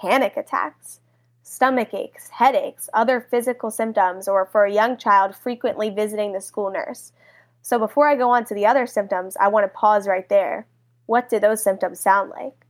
panic 0.02 0.36
attacks, 0.36 1.00
stomach 1.44 1.94
aches, 1.94 2.30
headaches, 2.30 2.90
other 2.96 3.22
physical 3.22 3.70
symptoms, 3.70 4.28
or 4.28 4.44
for 4.44 4.66
a 4.66 4.74
young 4.74 4.98
child, 4.98 5.36
frequently 5.36 5.92
visiting 5.92 6.34
the 6.34 6.42
school 6.42 6.72
nurse. 6.72 7.12
So 7.62 7.78
before 7.78 8.08
I 8.08 8.16
go 8.16 8.32
on 8.32 8.46
to 8.46 8.56
the 8.56 8.66
other 8.66 8.88
symptoms, 8.88 9.38
I 9.40 9.50
want 9.50 9.66
to 9.66 9.78
pause 9.78 10.08
right 10.08 10.28
there. 10.30 10.66
What 11.06 11.30
do 11.30 11.38
those 11.40 11.64
symptoms 11.64 12.00
sound 12.00 12.32
like? 12.32 12.66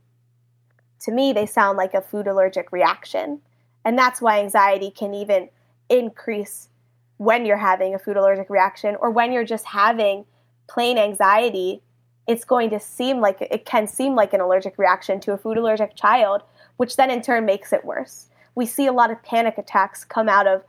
To 1.00 1.12
me, 1.12 1.32
they 1.32 1.46
sound 1.46 1.78
like 1.78 1.94
a 1.94 2.02
food 2.02 2.26
allergic 2.26 2.72
reaction. 2.72 3.40
And 3.82 3.98
that's 3.98 4.20
why 4.20 4.38
anxiety 4.38 4.90
can 4.90 5.14
even 5.14 5.48
increase 5.88 6.68
when 7.16 7.46
you're 7.46 7.56
having 7.56 7.94
a 7.94 7.98
food 7.98 8.18
allergic 8.18 8.50
reaction 8.50 8.96
or 9.00 9.10
when 9.10 9.32
you're 9.32 9.44
just 9.44 9.64
having 9.64 10.26
plain 10.66 10.98
anxiety 10.98 11.80
it's 12.26 12.44
going 12.44 12.70
to 12.70 12.80
seem 12.80 13.20
like 13.20 13.40
it 13.40 13.64
can 13.64 13.86
seem 13.86 14.14
like 14.14 14.32
an 14.32 14.40
allergic 14.40 14.78
reaction 14.78 15.20
to 15.20 15.32
a 15.32 15.38
food 15.38 15.56
allergic 15.56 15.96
child, 15.96 16.42
which 16.76 16.96
then 16.96 17.10
in 17.10 17.22
turn 17.22 17.44
makes 17.44 17.72
it 17.72 17.84
worse. 17.84 18.28
We 18.54 18.66
see 18.66 18.86
a 18.86 18.92
lot 18.92 19.10
of 19.10 19.22
panic 19.22 19.58
attacks 19.58 20.04
come 20.04 20.28
out 20.28 20.46
of 20.46 20.62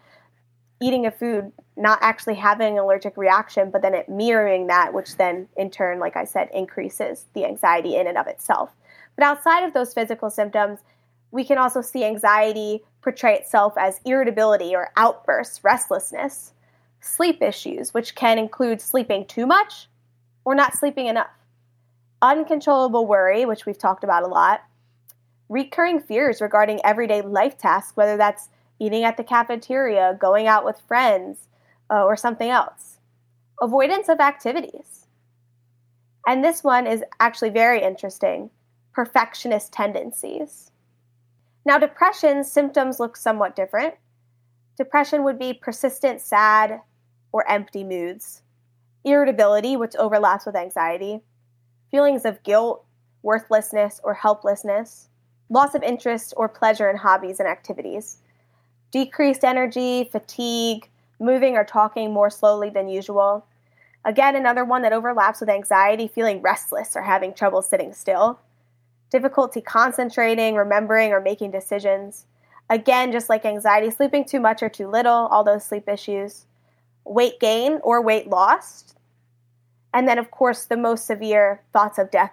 eating 0.81 1.05
a 1.05 1.11
food, 1.11 1.51
not 1.77 1.99
actually 2.01 2.35
having 2.35 2.73
an 2.73 2.83
allergic 2.83 3.15
reaction, 3.15 3.69
but 3.69 3.81
then 3.81 3.93
it 3.93 4.09
mirroring 4.09 4.67
that, 4.67 4.93
which 4.93 5.17
then 5.17 5.47
in 5.55 5.69
turn, 5.69 5.99
like 5.99 6.17
I 6.17 6.25
said, 6.25 6.49
increases 6.53 7.25
the 7.33 7.45
anxiety 7.45 7.95
in 7.95 8.07
and 8.07 8.17
of 8.17 8.27
itself. 8.27 8.71
But 9.15 9.25
outside 9.25 9.63
of 9.63 9.73
those 9.73 9.93
physical 9.93 10.29
symptoms, 10.29 10.79
we 11.29 11.43
can 11.43 11.57
also 11.57 11.81
see 11.81 12.03
anxiety 12.03 12.83
portray 13.01 13.35
itself 13.35 13.73
as 13.77 13.99
irritability 14.05 14.75
or 14.75 14.91
outbursts, 14.97 15.63
restlessness, 15.63 16.53
sleep 16.99 17.41
issues, 17.41 17.93
which 17.93 18.15
can 18.15 18.37
include 18.37 18.81
sleeping 18.81 19.25
too 19.25 19.45
much 19.45 19.87
or 20.45 20.55
not 20.55 20.75
sleeping 20.75 21.07
enough 21.07 21.29
uncontrollable 22.21 23.05
worry, 23.05 23.45
which 23.45 23.65
we've 23.65 23.77
talked 23.77 24.03
about 24.03 24.23
a 24.23 24.27
lot, 24.27 24.61
recurring 25.49 25.99
fears 25.99 26.41
regarding 26.41 26.79
everyday 26.83 27.21
life 27.21 27.57
tasks, 27.57 27.95
whether 27.95 28.17
that's 28.17 28.49
eating 28.79 29.03
at 29.03 29.17
the 29.17 29.23
cafeteria, 29.23 30.17
going 30.19 30.47
out 30.47 30.65
with 30.65 30.81
friends, 30.87 31.47
uh, 31.91 32.03
or 32.03 32.15
something 32.15 32.49
else, 32.49 32.97
avoidance 33.61 34.09
of 34.09 34.19
activities. 34.19 35.07
And 36.25 36.43
this 36.43 36.63
one 36.63 36.87
is 36.87 37.03
actually 37.19 37.49
very 37.49 37.81
interesting 37.81 38.49
perfectionist 38.93 39.71
tendencies. 39.71 40.71
Now, 41.65 41.77
depression 41.77 42.43
symptoms 42.43 42.99
look 42.99 43.15
somewhat 43.15 43.55
different. 43.55 43.95
Depression 44.77 45.23
would 45.23 45.39
be 45.39 45.53
persistent 45.53 46.19
sad 46.19 46.81
or 47.31 47.49
empty 47.49 47.85
moods, 47.85 48.41
irritability, 49.05 49.77
which 49.77 49.95
overlaps 49.95 50.45
with 50.45 50.57
anxiety, 50.57 51.21
feelings 51.91 52.25
of 52.25 52.41
guilt, 52.43 52.83
worthlessness, 53.21 54.01
or 54.03 54.13
helplessness, 54.13 55.09
loss 55.49 55.75
of 55.75 55.83
interest 55.83 56.33
or 56.37 56.49
pleasure 56.49 56.89
in 56.89 56.95
hobbies 56.95 57.39
and 57.39 57.47
activities, 57.47 58.17
decreased 58.91 59.43
energy, 59.43 60.07
fatigue, 60.11 60.89
moving 61.19 61.55
or 61.55 61.63
talking 61.63 62.11
more 62.11 62.29
slowly 62.29 62.69
than 62.69 62.87
usual. 62.87 63.45
Again, 64.03 64.35
another 64.35 64.65
one 64.65 64.81
that 64.81 64.93
overlaps 64.93 65.41
with 65.41 65.49
anxiety, 65.49 66.07
feeling 66.07 66.41
restless 66.41 66.95
or 66.95 67.03
having 67.03 67.33
trouble 67.33 67.61
sitting 67.61 67.93
still, 67.93 68.39
difficulty 69.11 69.61
concentrating, 69.61 70.55
remembering, 70.55 71.11
or 71.11 71.19
making 71.19 71.51
decisions. 71.51 72.25
Again, 72.69 73.11
just 73.11 73.29
like 73.29 73.45
anxiety, 73.45 73.91
sleeping 73.91 74.25
too 74.25 74.39
much 74.39 74.63
or 74.63 74.69
too 74.69 74.87
little, 74.87 75.27
all 75.27 75.43
those 75.43 75.65
sleep 75.65 75.87
issues. 75.87 76.45
Weight 77.03 77.39
gain 77.39 77.79
or 77.83 78.01
weight 78.01 78.27
lost, 78.27 78.95
and 79.93 80.07
then, 80.07 80.17
of 80.17 80.31
course, 80.31 80.65
the 80.65 80.77
most 80.77 81.05
severe 81.05 81.61
thoughts 81.73 81.97
of 81.97 82.11
death 82.11 82.31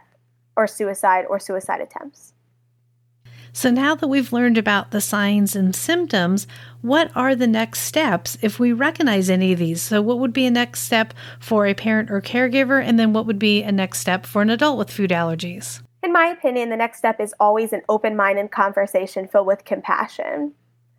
or 0.57 0.67
suicide 0.67 1.25
or 1.29 1.39
suicide 1.39 1.81
attempts. 1.81 2.35
So, 3.53 3.71
now 3.71 3.95
that 3.95 4.09
we've 4.09 4.33
learned 4.33 4.59
about 4.59 4.91
the 4.91 5.01
signs 5.01 5.57
and 5.57 5.75
symptoms, 5.75 6.47
what 6.83 7.11
are 7.17 7.35
the 7.35 7.47
next 7.47 7.81
steps 7.81 8.39
if 8.43 8.61
we 8.61 8.73
recognize 8.73 9.31
any 9.31 9.53
of 9.53 9.59
these? 9.59 9.83
So, 9.83 10.03
what 10.03 10.19
would 10.19 10.33
be 10.33 10.47
a 10.47 10.51
next 10.51 10.83
step 10.83 11.15
for 11.41 11.67
a 11.67 11.75
parent 11.75 12.11
or 12.11 12.21
caregiver? 12.21 12.83
And 12.83 12.99
then, 12.99 13.13
what 13.13 13.27
would 13.27 13.39
be 13.39 13.63
a 13.63 13.73
next 13.73 14.01
step 14.01 14.27
for 14.27 14.43
an 14.43 14.51
adult 14.51 14.79
with 14.79 14.91
food 14.91 15.11
allergies? 15.11 15.83
In 16.03 16.13
my 16.13 16.27
opinion, 16.27 16.71
the 16.71 16.77
next 16.77 16.99
step 16.99 17.21
is 17.21 17.35
always 17.41 17.73
an 17.73 17.83
open 17.89 18.15
minded 18.15 18.53
conversation 18.53 19.27
filled 19.27 19.47
with 19.47 19.65
compassion. 19.65 20.53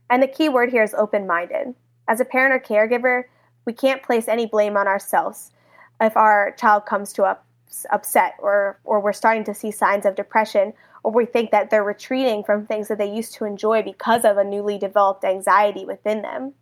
And 0.10 0.22
the 0.22 0.28
key 0.28 0.50
word 0.50 0.72
here 0.72 0.84
is 0.84 0.94
open 0.96 1.28
minded. 1.28 1.76
As 2.08 2.20
a 2.20 2.26
parent 2.26 2.54
or 2.54 2.60
caregiver, 2.60 3.26
we 3.66 3.74
can't 3.74 4.04
place 4.04 4.28
any 4.28 4.48
blame 4.48 4.76
on 4.76 4.88
ourselves 4.88 5.52
if 6.02 6.16
our 6.18 6.52
child 6.58 6.86
comes 6.86 7.14
to 7.14 7.24
us 7.24 7.38
upset 7.92 8.36
or 8.40 8.80
or 8.84 9.00
we're 9.00 9.14
starting 9.14 9.44
to 9.44 9.54
see 9.54 9.72
signs 9.72 10.06
of 10.06 10.16
depression 10.16 10.74
or 11.04 11.12
we 11.12 11.26
think 11.26 11.52
that 11.52 11.70
they're 11.70 11.84
retreating 11.84 12.44
from 12.44 12.66
things 12.66 12.88
that 12.88 12.98
they 12.98 13.12
used 13.12 13.34
to 13.34 13.46
enjoy 13.46 13.82
because 13.82 14.26
of 14.26 14.38
a 14.38 14.44
newly 14.44 14.78
developed 14.78 15.24
anxiety 15.24 15.86
within 15.86 16.22
them 16.22 16.54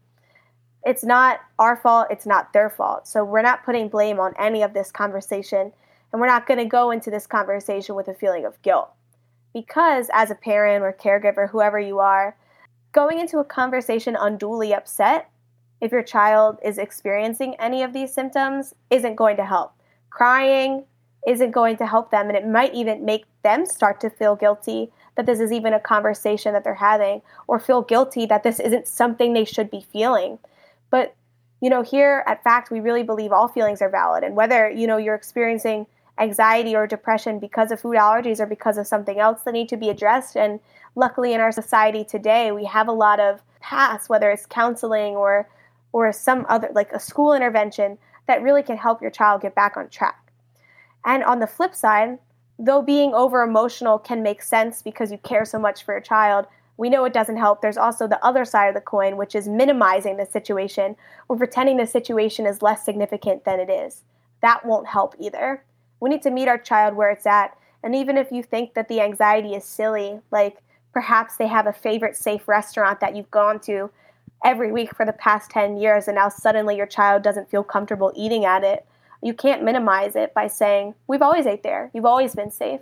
it's 0.88 1.03
not 1.03 1.41
our 1.60 1.75
fault 1.75 2.08
it's 2.10 2.25
not 2.25 2.53
their 2.53 2.70
fault. 2.70 3.08
So 3.08 3.24
we're 3.24 3.41
not 3.41 3.65
putting 3.65 3.89
blame 3.89 4.20
on 4.22 4.34
any 4.39 4.62
of 4.63 4.74
this 4.74 4.89
conversation 4.89 5.74
and 6.12 6.22
we're 6.22 6.27
not 6.27 6.48
going 6.48 6.60
to 6.60 6.65
go 6.65 6.91
into 6.91 7.12
this 7.12 7.27
conversation 7.27 7.94
with 7.94 8.08
a 8.08 8.13
feeling 8.13 8.46
of 8.46 8.62
guilt. 8.62 8.89
Because 9.53 10.10
as 10.13 10.32
a 10.32 10.36
parent 10.36 10.84
or 10.84 10.94
caregiver 10.94 11.50
whoever 11.50 11.77
you 11.77 12.00
are 12.00 12.38
going 12.94 13.20
into 13.20 13.39
a 13.39 13.44
conversation 13.44 14.15
unduly 14.17 14.74
upset 14.74 15.29
if 15.81 15.91
your 15.91 16.03
child 16.03 16.57
is 16.63 16.77
experiencing 16.77 17.55
any 17.60 17.84
of 17.84 17.93
these 17.93 18.13
symptoms 18.13 18.74
isn't 18.89 19.15
going 19.15 19.38
to 19.38 19.46
help. 19.46 19.74
Crying 20.10 20.86
isn't 21.27 21.51
going 21.51 21.77
to 21.77 21.86
help 21.86 22.10
them, 22.10 22.27
and 22.27 22.38
it 22.38 22.48
might 22.48 22.74
even 22.74 23.05
make 23.05 23.25
them 23.43 23.65
start 23.65 24.00
to 24.01 24.10
feel 24.10 24.36
guilty 24.36 24.91
that 25.15 25.25
this 25.25 25.39
is 25.39 25.51
even 25.51 25.74
a 25.74 25.79
conversation 25.79 26.53
that 26.53 26.63
they're 26.63 26.75
having, 26.75 27.22
or 27.48 27.60
feel 27.60 27.81
guilty 27.81 28.25
that 28.25 28.43
this 28.43 28.60
isn't 28.60 28.88
something 28.88 29.34
they 29.34 29.46
should 29.46 29.69
be 29.69 29.86
feeling. 29.91 30.39
But 30.89 31.15
you 31.60 31.69
know, 31.72 31.81
here 31.81 32.24
at 32.27 32.43
FACT, 32.43 32.69
we 32.69 32.79
really 32.79 33.01
believe 33.01 33.31
all 33.31 33.48
feelings 33.48 33.81
are 33.81 33.89
valid, 33.89 34.24
and 34.24 34.36
whether 34.36 34.69
you 34.69 34.88
know 34.88 34.98
you're 34.98 35.15
experiencing 35.15 35.88
anxiety 36.19 36.75
or 36.75 36.88
depression 36.88 37.39
because 37.39 37.72
of 37.72 37.79
food 37.79 37.96
allergies 37.96 38.39
or 38.39 38.46
because 38.46 38.77
of 38.77 38.88
something 38.88 39.19
else 39.19 39.41
that 39.43 39.51
need 39.51 39.69
to 39.69 39.77
be 39.77 39.89
addressed. 39.89 40.36
And 40.36 40.60
luckily, 40.96 41.34
in 41.34 41.41
our 41.41 41.51
society 41.51 42.03
today, 42.03 42.51
we 42.51 42.65
have 42.65 42.88
a 42.88 42.93
lot 42.93 43.19
of 43.19 43.41
paths, 43.60 44.07
whether 44.07 44.31
it's 44.31 44.46
counseling 44.46 45.15
or 45.15 45.48
or 45.91 46.12
some 46.12 46.46
other, 46.50 46.70
like 46.74 46.91
a 46.91 47.00
school 47.00 47.34
intervention 47.34 47.98
that 48.27 48.41
really 48.41 48.63
can 48.63 48.77
help 48.77 49.01
your 49.01 49.12
child 49.12 49.41
get 49.41 49.56
back 49.56 49.77
on 49.77 49.89
track. 49.89 50.32
And 51.06 51.24
on 51.24 51.39
the 51.39 51.48
flip 51.48 51.74
side, 51.74 52.20
though 52.60 52.82
being 52.82 53.13
over 53.13 53.41
emotional 53.41 53.98
can 53.98 54.24
make 54.24 54.41
sense 54.41 54.82
because 54.82 55.12
you 55.12 55.17
care 55.20 55.46
so 55.46 55.60
much 55.60 55.84
for 55.84 55.94
your 55.94 56.01
child, 56.01 56.46
we 56.77 56.89
know 56.89 57.06
it 57.06 57.13
doesn't 57.13 57.38
help. 57.38 57.62
There's 57.62 57.77
also 57.77 58.08
the 58.08 58.24
other 58.24 58.46
side 58.46 58.67
of 58.67 58.75
the 58.75 58.82
coin, 58.82 59.17
which 59.17 59.36
is 59.36 59.48
minimizing 59.48 60.17
the 60.17 60.25
situation 60.25 60.96
or 61.27 61.38
pretending 61.38 61.77
the 61.77 61.88
situation 61.88 62.46
is 62.46 62.62
less 62.62 62.86
significant 62.86 63.46
than 63.46 63.60
it 63.60 63.70
is. 63.70 64.03
That 64.41 64.65
won't 64.65 64.88
help 64.88 65.15
either. 65.20 65.63
We 66.00 66.10
need 66.10 66.22
to 66.22 66.32
meet 66.32 66.48
our 66.48 66.60
child 66.60 66.96
where 66.96 67.10
it's 67.10 67.25
at. 67.25 67.58
And 67.84 67.96
even 67.96 68.17
if 68.17 68.32
you 68.32 68.44
think 68.44 68.75
that 68.75 68.89
the 68.89 69.01
anxiety 69.01 69.56
is 69.56 69.63
silly, 69.63 70.20
like 70.32 70.58
perhaps 70.94 71.38
they 71.38 71.48
have 71.48 71.67
a 71.67 71.74
favorite 71.74 72.15
safe 72.15 72.48
restaurant 72.48 73.00
that 73.00 73.15
you've 73.15 73.32
gone 73.32 73.60
to 73.62 73.89
every 74.44 74.72
week 74.72 74.96
for 74.96 75.06
the 75.06 75.13
past 75.13 75.50
10 75.50 75.77
years 75.77 76.08
and 76.08 76.15
now 76.15 76.29
suddenly 76.29 76.75
your 76.77 76.86
child 76.86 77.24
doesn't 77.24 77.50
feel 77.50 77.63
comfortable 77.63 78.12
eating 78.15 78.46
at 78.46 78.63
it 78.63 78.86
You 79.22 79.34
can't 79.34 79.63
minimize 79.63 80.15
it 80.15 80.34
by 80.34 80.48
saying, 80.48 80.96
We've 81.08 81.22
always 81.22 81.46
ate 81.46 81.63
there. 81.63 81.89
You've 81.94 82.06
always 82.06 82.36
been 82.36 82.51
safe. 82.51 82.82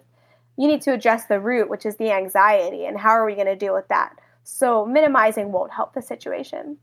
You 0.58 0.68
need 0.68 0.82
to 0.82 0.94
address 0.94 1.26
the 1.26 1.40
root, 1.40 1.70
which 1.70 1.86
is 1.86 1.98
the 1.98 2.12
anxiety, 2.12 2.86
and 2.86 2.98
how 2.98 3.12
are 3.12 3.26
we 3.26 3.36
going 3.36 3.48
to 3.48 3.56
deal 3.56 3.74
with 3.74 3.88
that? 3.90 4.18
So, 4.44 4.86
minimizing 4.86 5.52
won't 5.52 5.74
help 5.74 5.94
the 5.94 6.02
situation. 6.02 6.78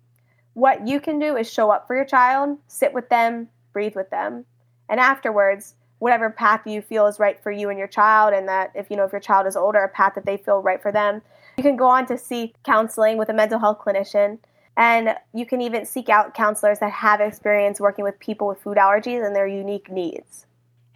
What 0.55 0.87
you 0.87 1.01
can 1.01 1.19
do 1.19 1.37
is 1.37 1.51
show 1.51 1.71
up 1.71 1.87
for 1.87 1.97
your 1.97 2.05
child, 2.05 2.59
sit 2.67 2.93
with 2.93 3.09
them, 3.09 3.49
breathe 3.73 3.97
with 3.97 4.11
them, 4.11 4.45
and 4.89 5.01
afterwards, 5.01 5.75
whatever 6.01 6.29
path 6.29 6.67
you 6.67 6.83
feel 6.83 7.07
is 7.07 7.21
right 7.21 7.41
for 7.43 7.53
you 7.53 7.71
and 7.71 7.79
your 7.79 7.89
child, 7.89 8.35
and 8.35 8.49
that 8.49 8.73
if 8.75 8.91
you 8.91 8.97
know 8.97 9.05
if 9.05 9.13
your 9.13 9.21
child 9.21 9.47
is 9.47 9.57
older, 9.57 9.79
a 9.79 9.89
path 9.89 10.15
that 10.17 10.27
they 10.27 10.37
feel 10.37 10.61
right 10.61 10.83
for 10.83 10.93
them, 10.93 11.23
you 11.57 11.63
can 11.63 11.77
go 11.77 11.87
on 11.87 12.05
to 12.07 12.19
seek 12.19 12.61
counseling 12.65 13.17
with 13.17 13.29
a 13.29 13.35
mental 13.35 13.59
health 13.59 13.79
clinician 13.79 14.39
and 14.77 15.15
you 15.35 15.45
can 15.47 15.61
even 15.61 15.85
seek 15.85 16.09
out 16.09 16.35
counselors 16.35 16.79
that 16.79 16.93
have 16.93 17.21
experience 17.21 17.81
working 17.81 18.05
with 18.05 18.19
people 18.19 18.47
with 18.47 18.63
food 18.63 18.79
allergies 18.79 19.25
and 19.25 19.37
their 19.37 19.47
unique 19.47 19.91
needs. 19.91 20.47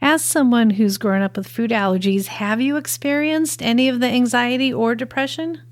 As 0.01 0.23
someone 0.23 0.71
who's 0.71 0.99
grown 0.99 1.23
up 1.23 1.37
with 1.37 1.49
food 1.49 1.71
allergies, 1.71 2.27
have 2.27 2.61
you 2.61 2.77
experienced 2.77 3.63
any 3.63 3.89
of 3.89 4.01
the 4.01 4.07
anxiety 4.07 4.73
or 4.73 4.95
depression? 4.95 5.63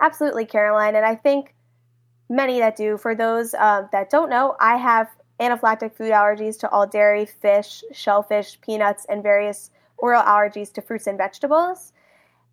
Absolutely, 0.00 0.44
Caroline. 0.44 0.96
And 0.96 1.04
I 1.04 1.14
think 1.14 1.54
many 2.28 2.58
that 2.58 2.76
do. 2.76 2.96
For 2.96 3.14
those 3.14 3.54
uh, 3.54 3.86
that 3.92 4.10
don't 4.10 4.30
know, 4.30 4.56
I 4.60 4.76
have 4.76 5.08
anaphylactic 5.38 5.94
food 5.94 6.12
allergies 6.12 6.58
to 6.60 6.70
all 6.70 6.86
dairy, 6.86 7.26
fish, 7.26 7.82
shellfish, 7.92 8.60
peanuts, 8.60 9.06
and 9.08 9.22
various 9.22 9.70
oral 9.98 10.22
allergies 10.22 10.72
to 10.74 10.82
fruits 10.82 11.06
and 11.06 11.18
vegetables. 11.18 11.92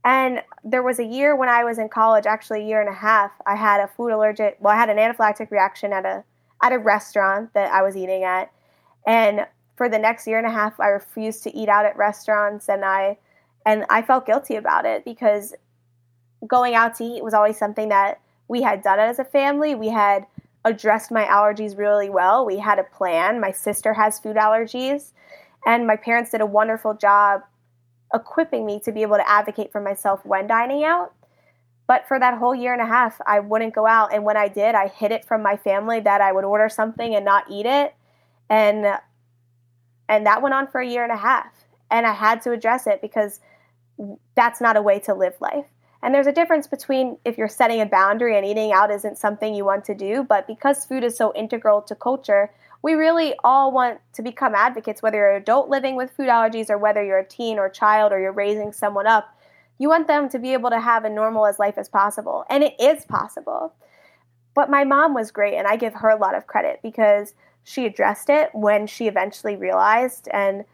And 0.08 0.42
there 0.64 0.84
was 0.84 1.00
a 1.00 1.04
year 1.04 1.36
when 1.36 1.50
I 1.50 1.66
was 1.66 1.78
in 1.78 1.90
college, 1.90 2.26
actually 2.26 2.62
a 2.62 2.66
year 2.66 2.80
and 2.80 2.88
a 2.88 2.94
half, 2.94 3.30
I 3.46 3.58
had 3.58 3.82
a 3.82 3.90
food 3.90 4.14
allergic, 4.14 4.56
well, 4.62 4.74
I 4.74 4.78
had 4.78 4.90
an 4.90 4.96
anaphylactic 4.96 5.52
reaction 5.52 5.92
at 5.92 6.06
a 6.06 6.24
at 6.64 6.72
a 6.72 6.80
restaurant 6.80 7.54
that 7.54 7.74
I 7.74 7.82
was 7.82 7.98
eating 7.98 8.24
at. 8.24 8.50
And 9.06 9.46
for 9.76 9.90
the 9.90 10.00
next 10.00 10.26
year 10.26 10.38
and 10.38 10.48
a 10.48 10.50
half, 10.50 10.80
I 10.80 10.88
refused 10.88 11.44
to 11.44 11.54
eat 11.54 11.68
out 11.68 11.86
at 11.86 11.98
restaurants 11.98 12.70
and 12.70 12.86
I 12.86 13.18
and 13.66 13.84
I 13.90 14.02
felt 14.02 14.26
guilty 14.26 14.56
about 14.56 14.86
it 14.86 15.04
because 15.04 15.54
going 16.48 16.74
out 16.74 16.96
to 16.96 17.04
eat 17.04 17.22
was 17.22 17.34
always 17.34 17.58
something 17.58 17.90
that 17.90 18.22
we 18.48 18.62
had 18.62 18.82
done 18.84 19.00
as 19.00 19.20
a 19.20 19.26
family. 19.26 19.76
We 19.76 19.90
had 19.90 20.26
addressed 20.64 21.12
my 21.12 21.26
allergies 21.26 21.78
really 21.78 22.10
well. 22.10 22.46
We 22.46 22.60
had 22.60 22.80
a 22.80 22.84
plan. 22.84 23.42
My 23.42 23.52
sister 23.52 23.94
has 23.94 24.20
food 24.20 24.38
allergies, 24.38 25.12
and 25.66 25.86
my 25.86 25.98
parents 25.98 26.32
did 26.32 26.40
a 26.40 26.46
wonderful 26.46 26.94
job 26.94 27.42
equipping 28.14 28.66
me 28.66 28.80
to 28.82 28.92
be 28.92 29.02
able 29.02 29.18
to 29.18 29.30
advocate 29.30 29.72
for 29.72 29.82
myself 29.82 30.26
when 30.26 30.48
dining 30.48 30.84
out. 30.84 31.14
But 31.88 32.08
for 32.08 32.20
that 32.20 32.38
whole 32.38 32.54
year 32.54 32.74
and 32.74 32.82
a 32.82 32.86
half, 32.86 33.20
I 33.26 33.40
wouldn't 33.40 33.74
go 33.74 33.88
out. 33.88 34.14
And 34.14 34.24
when 34.24 34.36
I 34.36 34.50
did, 34.50 34.76
I 34.76 34.88
hid 34.88 35.12
it 35.12 35.24
from 35.24 35.42
my 35.42 35.56
family 35.56 36.02
that 36.02 36.20
I 36.20 36.32
would 36.32 36.44
order 36.44 36.68
something 36.68 37.16
and 37.16 37.24
not 37.24 37.50
eat 37.50 37.66
it. 37.66 37.96
And 38.50 38.86
and 40.10 40.26
that 40.26 40.42
went 40.42 40.54
on 40.54 40.68
for 40.68 40.80
a 40.80 40.88
year 40.88 41.04
and 41.04 41.12
a 41.12 41.18
half. 41.18 41.52
And 41.90 42.06
I 42.06 42.14
had 42.14 42.42
to 42.44 42.52
address 42.52 42.88
it 42.88 43.02
because 43.02 43.40
that's 44.36 44.62
not 44.62 44.78
a 44.78 44.82
way 44.82 45.00
to 45.00 45.14
live 45.14 45.36
life. 45.40 45.66
And 46.02 46.14
there's 46.14 46.28
a 46.28 46.32
difference 46.32 46.68
between 46.68 47.18
if 47.26 47.38
you're 47.38 47.48
setting 47.48 47.82
a 47.82 47.86
boundary 47.86 48.38
and 48.38 48.46
eating 48.46 48.72
out 48.72 48.92
isn't 48.92 49.18
something 49.18 49.54
you 49.54 49.66
want 49.66 49.84
to 49.86 49.96
do, 49.96 50.24
but 50.24 50.48
because 50.48 50.86
food 50.86 51.04
is 51.04 51.18
so 51.18 51.34
integral 51.36 51.82
to 51.82 51.96
culture, 51.96 52.52
we 52.82 52.94
really 52.94 53.34
all 53.44 53.72
want 53.72 54.00
to 54.14 54.22
become 54.22 54.56
advocates, 54.56 55.02
whether 55.02 55.18
you're 55.18 55.36
an 55.36 55.42
adult 55.42 55.70
living 55.70 55.96
with 55.96 56.12
food 56.12 56.28
allergies 56.28 56.70
or 56.70 56.78
whether 56.78 57.04
you're 57.04 57.20
a 57.20 57.28
teen 57.28 57.58
or 57.58 57.70
child 57.70 58.12
or 58.12 58.20
you're 58.20 58.32
raising 58.32 58.72
someone 58.72 59.08
up. 59.08 59.34
You 59.80 59.90
want 59.90 60.08
them 60.08 60.30
to 60.30 60.40
be 60.40 60.54
able 60.54 60.70
to 60.70 60.80
have 60.80 61.06
a 61.06 61.10
normal 61.10 61.46
as 61.46 61.60
life 61.60 61.78
as 61.78 61.90
possible. 61.90 62.46
And 62.50 62.64
it 62.64 62.76
is 62.80 63.06
possible. 63.06 63.74
But 64.54 64.70
my 64.70 64.84
mom 64.84 65.14
was 65.14 65.30
great, 65.30 65.56
and 65.56 65.68
I 65.68 65.76
give 65.76 65.94
her 65.96 66.10
a 66.10 66.16
lot 66.18 66.36
of 66.36 66.48
credit 66.48 66.80
because 66.82 67.36
she 67.64 67.86
addressed 67.86 68.30
it 68.30 68.50
when 68.54 68.88
she 68.88 69.08
eventually 69.08 69.56
realized. 69.56 70.28
And 70.32 70.66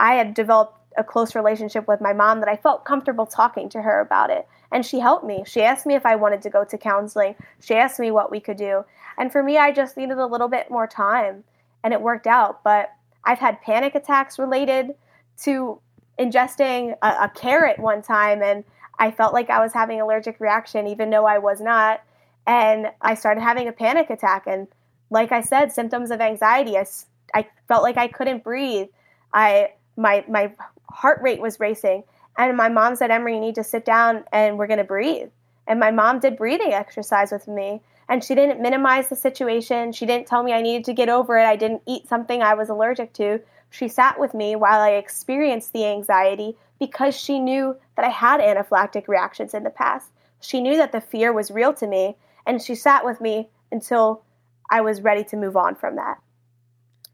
I 0.00 0.14
had 0.14 0.32
developed 0.32 0.78
a 0.96 1.04
close 1.04 1.34
relationship 1.34 1.88
with 1.88 2.00
my 2.00 2.12
mom 2.12 2.40
that 2.40 2.48
I 2.48 2.56
felt 2.56 2.84
comfortable 2.84 3.26
talking 3.26 3.68
to 3.70 3.82
her 3.82 4.00
about 4.00 4.30
it. 4.30 4.46
And 4.74 4.84
she 4.84 4.98
helped 4.98 5.24
me. 5.24 5.44
She 5.46 5.62
asked 5.62 5.86
me 5.86 5.94
if 5.94 6.04
I 6.04 6.16
wanted 6.16 6.42
to 6.42 6.50
go 6.50 6.64
to 6.64 6.76
counseling. 6.76 7.36
She 7.60 7.76
asked 7.76 8.00
me 8.00 8.10
what 8.10 8.32
we 8.32 8.40
could 8.40 8.56
do. 8.56 8.84
And 9.16 9.30
for 9.30 9.40
me, 9.40 9.56
I 9.56 9.70
just 9.70 9.96
needed 9.96 10.18
a 10.18 10.26
little 10.26 10.48
bit 10.48 10.68
more 10.68 10.88
time 10.88 11.44
and 11.84 11.94
it 11.94 12.00
worked 12.00 12.26
out. 12.26 12.64
But 12.64 12.90
I've 13.24 13.38
had 13.38 13.62
panic 13.62 13.94
attacks 13.94 14.36
related 14.36 14.96
to 15.42 15.80
ingesting 16.18 16.96
a, 17.02 17.06
a 17.06 17.32
carrot 17.34 17.78
one 17.78 18.02
time 18.02 18.42
and 18.42 18.64
I 18.98 19.12
felt 19.12 19.32
like 19.32 19.48
I 19.48 19.60
was 19.60 19.72
having 19.72 20.00
allergic 20.00 20.40
reaction 20.40 20.88
even 20.88 21.08
though 21.08 21.24
I 21.24 21.38
was 21.38 21.60
not. 21.60 22.02
And 22.44 22.88
I 23.00 23.14
started 23.14 23.42
having 23.42 23.68
a 23.68 23.72
panic 23.72 24.10
attack. 24.10 24.44
And 24.48 24.66
like 25.08 25.30
I 25.30 25.40
said, 25.40 25.70
symptoms 25.70 26.10
of 26.10 26.20
anxiety. 26.20 26.76
I, 26.76 26.84
I 27.32 27.46
felt 27.68 27.84
like 27.84 27.96
I 27.96 28.08
couldn't 28.08 28.42
breathe. 28.42 28.88
I 29.32 29.70
my 29.96 30.24
my 30.28 30.52
heart 30.90 31.20
rate 31.22 31.40
was 31.40 31.60
racing. 31.60 32.02
And 32.36 32.56
my 32.56 32.68
mom 32.68 32.96
said, 32.96 33.10
Emery, 33.10 33.34
you 33.34 33.40
need 33.40 33.54
to 33.56 33.64
sit 33.64 33.84
down 33.84 34.24
and 34.32 34.58
we're 34.58 34.66
going 34.66 34.78
to 34.78 34.84
breathe. 34.84 35.30
And 35.66 35.80
my 35.80 35.90
mom 35.90 36.18
did 36.20 36.36
breathing 36.36 36.72
exercise 36.72 37.32
with 37.32 37.48
me. 37.48 37.80
And 38.08 38.22
she 38.22 38.34
didn't 38.34 38.60
minimize 38.60 39.08
the 39.08 39.16
situation. 39.16 39.92
She 39.92 40.04
didn't 40.04 40.26
tell 40.26 40.42
me 40.42 40.52
I 40.52 40.60
needed 40.60 40.84
to 40.86 40.92
get 40.92 41.08
over 41.08 41.38
it. 41.38 41.44
I 41.44 41.56
didn't 41.56 41.82
eat 41.86 42.06
something 42.06 42.42
I 42.42 42.54
was 42.54 42.68
allergic 42.68 43.14
to. 43.14 43.40
She 43.70 43.88
sat 43.88 44.20
with 44.20 44.34
me 44.34 44.56
while 44.56 44.80
I 44.80 44.90
experienced 44.90 45.72
the 45.72 45.86
anxiety 45.86 46.56
because 46.78 47.16
she 47.16 47.40
knew 47.40 47.76
that 47.96 48.04
I 48.04 48.10
had 48.10 48.40
anaphylactic 48.40 49.08
reactions 49.08 49.54
in 49.54 49.64
the 49.64 49.70
past. 49.70 50.10
She 50.40 50.60
knew 50.60 50.76
that 50.76 50.92
the 50.92 51.00
fear 51.00 51.32
was 51.32 51.50
real 51.50 51.72
to 51.74 51.86
me. 51.86 52.16
And 52.46 52.60
she 52.60 52.74
sat 52.74 53.04
with 53.04 53.20
me 53.20 53.48
until 53.72 54.22
I 54.70 54.82
was 54.82 55.00
ready 55.00 55.24
to 55.24 55.36
move 55.36 55.56
on 55.56 55.74
from 55.74 55.96
that. 55.96 56.18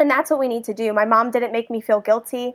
And 0.01 0.11
that's 0.11 0.31
what 0.31 0.41
we 0.41 0.49
need 0.49 0.65
to 0.65 0.75
do. 0.75 0.93
My 0.93 1.05
mom 1.05 1.31
didn't 1.31 1.53
make 1.53 1.71
me 1.71 1.81
feel 1.81 2.01
guilty. 2.01 2.55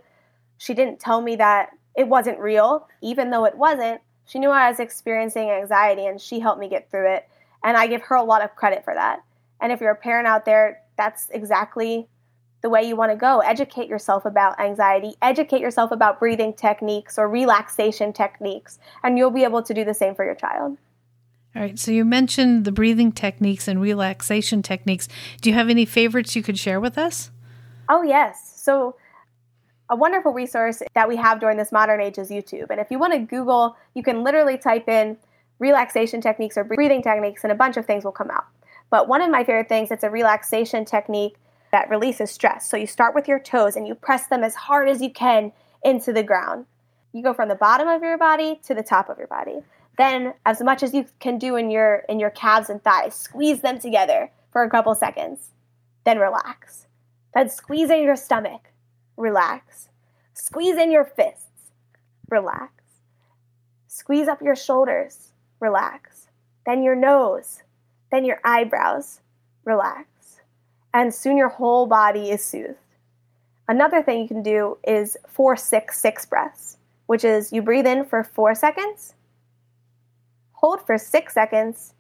She 0.58 0.74
didn't 0.74 1.00
tell 1.00 1.22
me 1.22 1.38
that 1.38 1.70
it 1.96 2.08
wasn't 2.08 2.40
real, 2.40 2.88
even 3.02 3.30
though 3.30 3.46
it 3.46 3.58
wasn't. 3.58 4.02
She 4.26 4.40
knew 4.40 4.50
I 4.50 4.70
was 4.70 4.80
experiencing 4.80 5.50
anxiety 5.50 6.06
and 6.06 6.20
she 6.20 6.40
helped 6.40 6.60
me 6.60 6.68
get 6.68 6.90
through 6.90 7.14
it. 7.14 7.28
And 7.64 7.78
I 7.78 7.88
give 7.88 8.02
her 8.04 8.16
a 8.16 8.24
lot 8.24 8.44
of 8.44 8.56
credit 8.56 8.84
for 8.84 8.94
that. 8.94 9.24
And 9.62 9.72
if 9.72 9.82
you're 9.82 9.92
a 9.92 9.96
parent 9.96 10.28
out 10.28 10.46
there, 10.46 10.82
that's 10.98 11.30
exactly 11.30 12.08
the 12.62 12.70
way 12.70 12.84
you 12.84 12.96
want 12.96 13.12
to 13.12 13.16
go. 13.16 13.40
Educate 13.40 13.88
yourself 13.88 14.26
about 14.26 14.60
anxiety, 14.60 15.14
educate 15.22 15.62
yourself 15.62 15.92
about 15.92 16.20
breathing 16.20 16.54
techniques 16.54 17.18
or 17.18 17.30
relaxation 17.30 18.12
techniques, 18.12 18.80
and 19.04 19.18
you'll 19.18 19.30
be 19.30 19.44
able 19.44 19.62
to 19.62 19.74
do 19.74 19.86
the 19.86 19.94
same 19.94 20.16
for 20.16 20.26
your 20.26 20.36
child. 20.36 20.78
All 21.56 21.62
right, 21.62 21.78
so 21.78 21.92
you 21.92 22.04
mentioned 22.04 22.66
the 22.66 22.72
breathing 22.72 23.12
techniques 23.12 23.68
and 23.68 23.80
relaxation 23.80 24.62
techniques. 24.62 25.08
Do 25.42 25.50
you 25.50 25.56
have 25.56 25.70
any 25.70 25.86
favorites 25.86 26.36
you 26.36 26.44
could 26.44 26.58
share 26.58 26.80
with 26.80 26.98
us? 26.98 27.30
Oh, 27.88 28.02
yes. 28.02 28.54
So, 28.56 28.96
a 29.90 29.96
wonderful 29.96 30.34
resource 30.34 30.82
that 30.94 31.08
we 31.08 31.16
have 31.16 31.40
during 31.40 31.58
this 31.58 31.72
modern 31.72 32.02
age 32.02 32.18
is 32.18 32.30
YouTube. 32.30 32.70
And 32.70 32.80
if 32.80 32.90
you 32.90 32.98
want 32.98 33.14
to 33.14 33.20
Google, 33.20 33.78
you 33.94 34.04
can 34.04 34.24
literally 34.24 34.58
type 34.58 34.90
in 34.90 35.18
relaxation 35.60 36.22
techniques 36.22 36.58
or 36.58 36.64
breathing 36.64 37.02
techniques, 37.02 37.44
and 37.44 37.52
a 37.52 37.56
bunch 37.56 37.78
of 37.78 37.86
things 37.86 38.04
will 38.04 38.12
come 38.12 38.32
out. 38.32 38.46
But 38.90 39.08
one 39.08 39.22
of 39.22 39.30
my 39.30 39.44
favorite 39.44 39.70
things, 39.70 39.92
it's 39.92 40.04
a 40.04 40.10
relaxation 40.10 40.86
technique 40.86 41.36
that 41.72 41.90
releases 41.90 42.32
stress. 42.32 42.70
So 42.70 42.78
you 42.78 42.88
start 42.88 43.16
with 43.16 43.28
your 43.28 43.40
toes 43.40 43.76
and 43.76 43.88
you 43.88 43.96
press 43.96 44.28
them 44.28 44.44
as 44.44 44.56
hard 44.56 44.90
as 44.90 45.02
you 45.02 45.12
can 45.12 45.52
into 45.84 46.14
the 46.14 46.24
ground. 46.24 46.66
You 47.14 47.24
go 47.24 47.34
from 47.34 47.50
the 47.50 47.56
bottom 47.56 47.88
of 47.88 48.02
your 48.02 48.18
body 48.18 48.60
to 48.66 48.74
the 48.74 48.84
top 48.84 49.10
of 49.10 49.18
your 49.18 49.28
body. 49.28 49.64
Then, 49.98 50.34
as 50.46 50.62
much 50.62 50.84
as 50.84 50.94
you 50.94 51.06
can 51.20 51.38
do 51.38 51.56
in 51.56 51.72
your 51.72 52.04
in 52.10 52.20
your 52.20 52.30
calves 52.30 52.70
and 52.70 52.84
thighs, 52.84 53.14
squeeze 53.14 53.62
them 53.62 53.80
together 53.80 54.30
for 54.52 54.64
a 54.64 54.70
couple 54.70 54.94
seconds. 54.96 55.52
Then 56.04 56.20
relax. 56.20 56.88
Then 57.34 57.50
squeeze 57.50 57.90
in 57.90 58.04
your 58.04 58.18
stomach 58.18 58.62
relax. 59.18 59.90
Squeeze 60.34 60.78
in 60.78 60.92
your 60.92 61.06
fists, 61.06 61.72
relax. 62.30 62.72
Squeeze 63.88 64.28
up 64.28 64.42
your 64.42 64.56
shoulders, 64.56 65.32
relax. 65.60 66.28
Then 66.66 66.84
your 66.84 66.96
nose, 66.96 67.64
then 68.12 68.26
your 68.26 68.40
eyebrows, 68.44 69.22
relax. 69.64 70.42
And 70.94 71.14
soon 71.14 71.38
your 71.38 71.50
whole 71.50 71.86
body 71.86 72.32
is 72.32 72.44
soothed. 72.44 72.76
Another 73.68 74.04
thing 74.04 74.22
you 74.22 74.28
can 74.28 74.44
do 74.44 74.78
is 74.88 75.18
4 75.28 75.56
6 75.58 76.00
6 76.00 76.26
breaths, 76.28 76.78
which 77.08 77.24
is 77.24 77.52
you 77.52 77.62
breathe 77.62 77.88
in 77.88 78.06
for 78.06 78.24
4 78.24 78.54
seconds, 78.54 79.16
hold 80.54 80.86
for 80.86 80.98
6 80.98 81.34
seconds, 81.34 81.94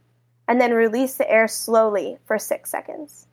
and 0.47 0.61
then 0.61 0.73
release 0.73 1.15
the 1.15 1.29
air 1.29 1.47
slowly 1.47 2.17
for 2.25 2.37
6 2.37 2.69
seconds. 2.69 3.27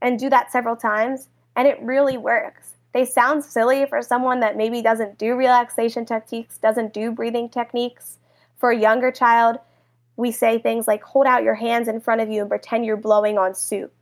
And 0.00 0.18
do 0.18 0.28
that 0.30 0.52
several 0.52 0.76
times, 0.76 1.28
and 1.56 1.68
it 1.68 1.80
really 1.82 2.16
works. 2.16 2.74
They 2.92 3.04
sound 3.04 3.44
silly 3.44 3.86
for 3.86 4.02
someone 4.02 4.40
that 4.40 4.56
maybe 4.56 4.82
doesn't 4.82 5.18
do 5.18 5.34
relaxation 5.34 6.04
techniques, 6.04 6.58
doesn't 6.58 6.92
do 6.92 7.10
breathing 7.10 7.48
techniques. 7.48 8.18
For 8.56 8.70
a 8.70 8.78
younger 8.78 9.10
child, 9.10 9.58
we 10.16 10.30
say 10.30 10.58
things 10.58 10.86
like 10.86 11.02
hold 11.02 11.26
out 11.26 11.42
your 11.42 11.54
hands 11.54 11.88
in 11.88 12.00
front 12.00 12.20
of 12.20 12.30
you 12.30 12.42
and 12.42 12.50
pretend 12.50 12.84
you're 12.84 12.96
blowing 12.96 13.38
on 13.38 13.54
soup, 13.54 13.92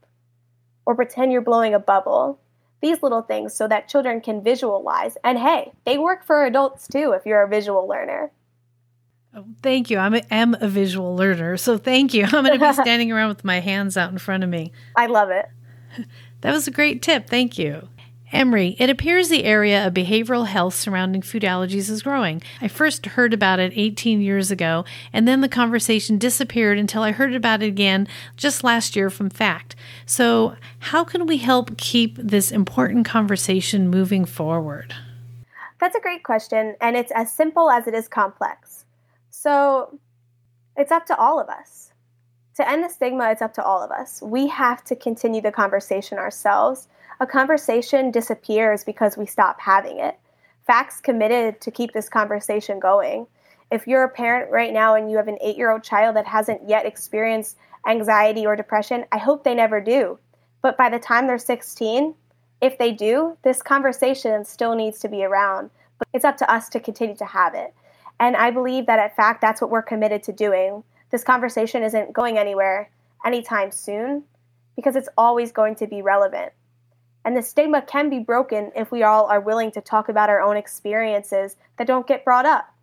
or 0.85 0.95
pretend 0.95 1.31
you're 1.31 1.41
blowing 1.41 1.73
a 1.73 1.79
bubble. 1.79 2.39
These 2.81 3.03
little 3.03 3.21
things 3.21 3.53
so 3.53 3.67
that 3.67 3.87
children 3.87 4.21
can 4.21 4.43
visualize. 4.43 5.15
And 5.23 5.37
hey, 5.37 5.71
they 5.85 5.97
work 5.97 6.25
for 6.25 6.45
adults 6.45 6.87
too 6.87 7.11
if 7.11 7.25
you're 7.25 7.43
a 7.43 7.47
visual 7.47 7.87
learner. 7.87 8.31
Oh, 9.33 9.45
thank 9.61 9.89
you. 9.89 9.97
I'm 9.97 10.13
a, 10.13 10.21
am 10.29 10.57
a 10.59 10.67
visual 10.67 11.15
learner, 11.15 11.55
so 11.55 11.77
thank 11.77 12.13
you. 12.13 12.23
I'm 12.31 12.43
going 12.43 12.59
to 12.59 12.67
be 12.67 12.73
standing 12.81 13.11
around 13.11 13.29
with 13.29 13.45
my 13.45 13.59
hands 13.59 13.95
out 13.95 14.11
in 14.11 14.17
front 14.17 14.43
of 14.43 14.49
me. 14.49 14.73
I 14.95 15.05
love 15.05 15.29
it. 15.29 15.45
That 16.41 16.53
was 16.53 16.67
a 16.67 16.71
great 16.71 17.01
tip. 17.01 17.27
Thank 17.27 17.57
you. 17.57 17.87
Emery, 18.31 18.77
it 18.79 18.89
appears 18.89 19.27
the 19.27 19.43
area 19.43 19.85
of 19.85 19.93
behavioral 19.93 20.47
health 20.47 20.73
surrounding 20.73 21.21
food 21.21 21.43
allergies 21.43 21.89
is 21.89 22.01
growing. 22.01 22.41
I 22.61 22.69
first 22.69 23.05
heard 23.05 23.33
about 23.33 23.59
it 23.59 23.73
18 23.75 24.21
years 24.21 24.51
ago, 24.51 24.85
and 25.11 25.27
then 25.27 25.41
the 25.41 25.49
conversation 25.49 26.17
disappeared 26.17 26.77
until 26.77 27.03
I 27.03 27.11
heard 27.11 27.33
about 27.33 27.61
it 27.61 27.67
again 27.67 28.07
just 28.37 28.63
last 28.63 28.95
year 28.95 29.09
from 29.09 29.29
FACT. 29.29 29.75
So, 30.05 30.55
how 30.79 31.03
can 31.03 31.25
we 31.25 31.37
help 31.37 31.77
keep 31.77 32.15
this 32.15 32.51
important 32.51 33.05
conversation 33.05 33.89
moving 33.89 34.23
forward? 34.23 34.95
That's 35.81 35.95
a 35.95 36.01
great 36.01 36.23
question, 36.23 36.75
and 36.79 36.95
it's 36.95 37.11
as 37.11 37.33
simple 37.33 37.69
as 37.69 37.85
it 37.85 37.93
is 37.93 38.07
complex. 38.07 38.85
So, 39.29 39.99
it's 40.77 40.91
up 40.91 41.05
to 41.07 41.17
all 41.17 41.37
of 41.37 41.49
us. 41.49 41.90
To 42.55 42.69
end 42.69 42.83
the 42.83 42.89
stigma, 42.89 43.31
it's 43.31 43.41
up 43.41 43.53
to 43.55 43.63
all 43.63 43.81
of 43.81 43.91
us. 43.91 44.21
We 44.21 44.47
have 44.47 44.83
to 44.85 44.95
continue 44.95 45.41
the 45.41 45.51
conversation 45.51 46.17
ourselves 46.17 46.87
a 47.21 47.27
conversation 47.27 48.09
disappears 48.09 48.83
because 48.83 49.15
we 49.15 49.27
stop 49.27 49.61
having 49.61 49.99
it. 49.99 50.17
Facts 50.65 50.99
committed 50.99 51.61
to 51.61 51.69
keep 51.69 51.93
this 51.93 52.09
conversation 52.09 52.79
going. 52.79 53.27
If 53.71 53.85
you're 53.85 54.03
a 54.03 54.09
parent 54.09 54.49
right 54.49 54.73
now 54.73 54.95
and 54.95 55.11
you 55.11 55.17
have 55.17 55.27
an 55.27 55.37
eight 55.39 55.55
year 55.55 55.69
old 55.69 55.83
child 55.83 56.15
that 56.15 56.25
hasn't 56.25 56.67
yet 56.67 56.87
experienced 56.87 57.57
anxiety 57.85 58.47
or 58.47 58.55
depression, 58.55 59.05
I 59.11 59.19
hope 59.19 59.43
they 59.43 59.53
never 59.53 59.79
do. 59.79 60.17
But 60.63 60.77
by 60.77 60.89
the 60.89 60.97
time 60.97 61.27
they're 61.27 61.37
16, 61.37 62.15
if 62.59 62.79
they 62.79 62.91
do, 62.91 63.37
this 63.43 63.61
conversation 63.61 64.43
still 64.43 64.73
needs 64.73 64.97
to 65.01 65.07
be 65.07 65.23
around. 65.23 65.69
But 65.99 66.07
it's 66.15 66.25
up 66.25 66.37
to 66.37 66.51
us 66.51 66.69
to 66.69 66.79
continue 66.79 67.15
to 67.17 67.25
have 67.25 67.53
it. 67.53 67.71
And 68.19 68.35
I 68.35 68.49
believe 68.49 68.87
that 68.87 68.97
at 68.97 69.15
fact 69.15 69.41
that's 69.41 69.61
what 69.61 69.69
we're 69.69 69.83
committed 69.83 70.23
to 70.23 70.33
doing. 70.33 70.83
This 71.11 71.23
conversation 71.23 71.83
isn't 71.83 72.13
going 72.13 72.37
anywhere 72.37 72.89
anytime 73.25 73.71
soon 73.71 74.23
because 74.75 74.95
it's 74.95 75.09
always 75.17 75.51
going 75.51 75.75
to 75.75 75.87
be 75.87 76.01
relevant. 76.01 76.53
And 77.23 77.37
the 77.37 77.43
stigma 77.43 77.81
can 77.83 78.09
be 78.09 78.19
broken 78.19 78.71
if 78.75 78.91
we 78.91 79.03
all 79.03 79.25
are 79.25 79.39
willing 79.39 79.71
to 79.73 79.81
talk 79.81 80.09
about 80.09 80.29
our 80.29 80.41
own 80.41 80.57
experiences 80.57 81.55
that 81.77 81.85
don't 81.85 82.07
get 82.07 82.25
brought 82.25 82.45
up, 82.45 82.73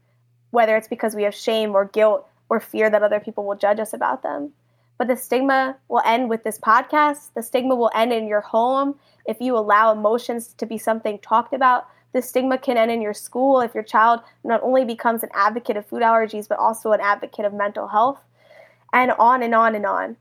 whether 0.51 0.77
it's 0.77 0.88
because 0.88 1.17
we 1.17 1.25
have 1.25 1.35
shame 1.35 1.75
or 1.75 1.87
guilt 1.87 2.29
or 2.49 2.61
fear 2.61 2.88
that 2.88 3.03
other 3.03 3.19
people 3.19 3.45
will 3.45 3.57
judge 3.57 3.81
us 3.81 3.93
about 3.93 4.23
them. 4.23 4.53
But 4.97 5.09
the 5.09 5.17
stigma 5.17 5.77
will 5.88 6.03
end 6.05 6.29
with 6.29 6.45
this 6.45 6.59
podcast. 6.59 7.33
The 7.35 7.43
stigma 7.43 7.75
will 7.75 7.91
end 7.95 8.12
in 8.12 8.29
your 8.29 8.41
home 8.41 8.97
if 9.27 9.41
you 9.41 9.57
allow 9.57 9.93
emotions 9.93 10.55
to 10.55 10.67
be 10.67 10.79
something 10.79 11.19
talked 11.19 11.53
about. 11.53 11.88
The 12.12 12.23
stigma 12.23 12.59
can 12.59 12.77
end 12.77 12.90
in 12.90 13.03
your 13.03 13.14
school 13.14 13.61
if 13.61 13.75
your 13.75 13.83
child 13.83 14.21
not 14.44 14.62
only 14.62 14.85
becomes 14.85 15.23
an 15.23 15.29
advocate 15.35 15.77
of 15.77 15.87
food 15.87 16.03
allergies, 16.03 16.49
but 16.49 16.59
also 16.59 16.92
an 16.92 17.01
advocate 17.01 17.44
of 17.44 17.53
mental 17.53 17.88
health, 17.88 18.21
and 18.92 19.12
on 19.12 19.42
and 19.42 19.55
on 19.55 19.75
and 19.75 19.85
on. 19.85 20.16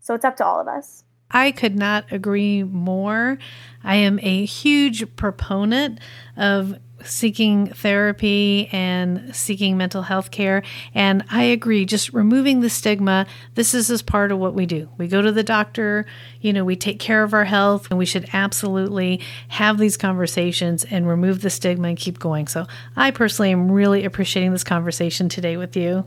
So 0.00 0.14
it's 0.14 0.24
up 0.24 0.36
to 0.38 0.44
all 0.44 0.60
of 0.60 0.68
us. 0.68 1.04
I 1.30 1.52
could 1.52 1.76
not 1.76 2.10
agree 2.10 2.62
more. 2.62 3.38
I 3.84 3.96
am 3.96 4.18
a 4.22 4.44
huge 4.44 5.14
proponent 5.16 6.00
of 6.36 6.78
seeking 7.04 7.68
therapy 7.68 8.68
and 8.72 9.34
seeking 9.34 9.76
mental 9.76 10.02
health 10.02 10.30
care. 10.30 10.62
And 10.94 11.24
I 11.30 11.44
agree, 11.44 11.84
just 11.84 12.12
removing 12.12 12.60
the 12.60 12.70
stigma, 12.70 13.26
this 13.54 13.74
is 13.74 13.90
as 13.90 14.02
part 14.02 14.32
of 14.32 14.38
what 14.38 14.54
we 14.54 14.66
do. 14.66 14.88
We 14.98 15.08
go 15.08 15.22
to 15.22 15.32
the 15.32 15.42
doctor, 15.42 16.06
you 16.40 16.52
know, 16.52 16.64
we 16.64 16.76
take 16.76 16.98
care 16.98 17.22
of 17.22 17.34
our 17.34 17.44
health, 17.44 17.88
and 17.90 17.98
we 17.98 18.06
should 18.06 18.28
absolutely 18.32 19.20
have 19.48 19.78
these 19.78 19.96
conversations 19.96 20.84
and 20.84 21.08
remove 21.08 21.42
the 21.42 21.50
stigma 21.50 21.88
and 21.88 21.98
keep 21.98 22.18
going. 22.18 22.46
So 22.46 22.66
I 22.96 23.10
personally 23.10 23.52
am 23.52 23.70
really 23.70 24.04
appreciating 24.04 24.52
this 24.52 24.64
conversation 24.64 25.28
today 25.28 25.56
with 25.56 25.76
you. 25.76 26.04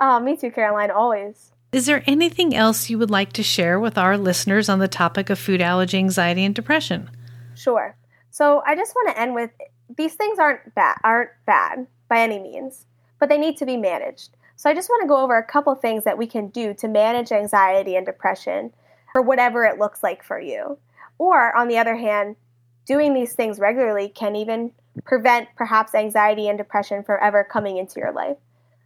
Oh, 0.00 0.18
me 0.20 0.36
too, 0.36 0.50
Caroline, 0.50 0.90
always. 0.90 1.52
Is 1.72 1.86
there 1.86 2.02
anything 2.06 2.54
else 2.54 2.90
you 2.90 2.98
would 2.98 3.10
like 3.10 3.32
to 3.34 3.42
share 3.42 3.78
with 3.78 3.96
our 3.96 4.18
listeners 4.18 4.68
on 4.68 4.80
the 4.80 4.88
topic 4.88 5.30
of 5.30 5.38
food 5.38 5.60
allergy, 5.60 5.98
anxiety, 5.98 6.44
and 6.44 6.54
depression? 6.54 7.08
Sure. 7.54 7.96
So 8.30 8.62
I 8.66 8.74
just 8.74 8.94
want 8.94 9.14
to 9.14 9.20
end 9.20 9.34
with 9.34 9.50
these 9.96 10.14
things 10.14 10.38
aren't 10.38 10.74
bad 10.74 10.96
aren't 11.04 11.30
bad 11.46 11.86
by 12.08 12.20
any 12.20 12.38
means, 12.38 12.86
but 13.18 13.28
they 13.28 13.38
need 13.38 13.56
to 13.58 13.66
be 13.66 13.76
managed. 13.76 14.30
So 14.56 14.68
I 14.68 14.74
just 14.74 14.90
want 14.90 15.02
to 15.02 15.08
go 15.08 15.22
over 15.22 15.38
a 15.38 15.44
couple 15.44 15.74
things 15.74 16.04
that 16.04 16.18
we 16.18 16.26
can 16.26 16.48
do 16.48 16.74
to 16.74 16.88
manage 16.88 17.32
anxiety 17.32 17.96
and 17.96 18.04
depression 18.04 18.72
or 19.14 19.22
whatever 19.22 19.64
it 19.64 19.78
looks 19.78 20.02
like 20.02 20.22
for 20.22 20.38
you. 20.38 20.78
Or 21.18 21.56
on 21.56 21.68
the 21.68 21.78
other 21.78 21.96
hand, 21.96 22.36
doing 22.84 23.14
these 23.14 23.32
things 23.32 23.58
regularly 23.58 24.08
can 24.08 24.36
even 24.36 24.72
prevent 25.04 25.48
perhaps 25.56 25.94
anxiety 25.94 26.48
and 26.48 26.58
depression 26.58 27.02
from 27.02 27.18
ever 27.22 27.44
coming 27.44 27.76
into 27.76 28.00
your 28.00 28.12
life. 28.12 28.36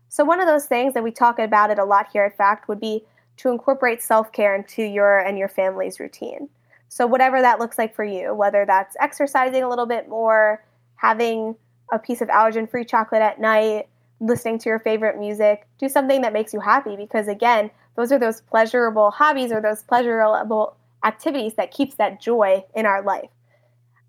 So, 0.09 0.25
one 0.25 0.41
of 0.41 0.47
those 0.47 0.67
things 0.67 0.95
that 0.95 1.03
we 1.03 1.11
talk 1.11 1.39
about 1.39 1.71
it 1.71 1.79
a 1.79 1.85
lot 1.85 2.07
here 2.13 2.25
at 2.25 2.37
FACT 2.37 2.69
would 2.69 2.81
be 2.81 3.05
to 3.39 3.51
incorporate 3.51 4.03
self 4.03 4.31
care 4.33 4.55
into 4.55 4.83
your 4.83 5.19
and 5.19 5.39
your 5.39 5.49
family's 5.49 5.99
routine. 5.99 6.49
So, 6.89 7.07
whatever 7.07 7.41
that 7.41 7.59
looks 7.59 7.79
like 7.79 7.95
for 7.95 8.05
you, 8.05 8.35
whether 8.35 8.65
that's 8.65 8.97
exercising 9.01 9.63
a 9.63 9.69
little 9.69 9.87
bit 9.87 10.09
more, 10.09 10.65
having 11.05 11.55
a 11.93 11.99
piece 11.99 12.21
of 12.21 12.29
allergen 12.29 12.69
free 12.69 12.85
chocolate 12.85 13.23
at 13.23 13.41
night, 13.41 13.89
listening 14.21 14.59
to 14.59 14.69
your 14.69 14.79
favorite 14.79 15.19
music, 15.19 15.67
do 15.79 15.89
something 15.89 16.23
that 16.23 16.33
makes 16.33 16.53
you 16.55 16.61
happy 16.61 16.97
because, 16.97 17.29
again, 17.29 17.71
those 17.97 18.11
are 18.11 18.19
those 18.19 18.41
pleasurable 18.41 19.11
hobbies 19.11 19.53
or 19.53 19.61
those 19.61 19.83
pleasurable 19.83 20.77
activities 21.05 21.55
that 21.55 21.71
keeps 21.71 21.97
that 21.97 22.21
joy 22.21 22.65
in 22.75 22.87
our 22.87 23.03
life. 23.03 23.31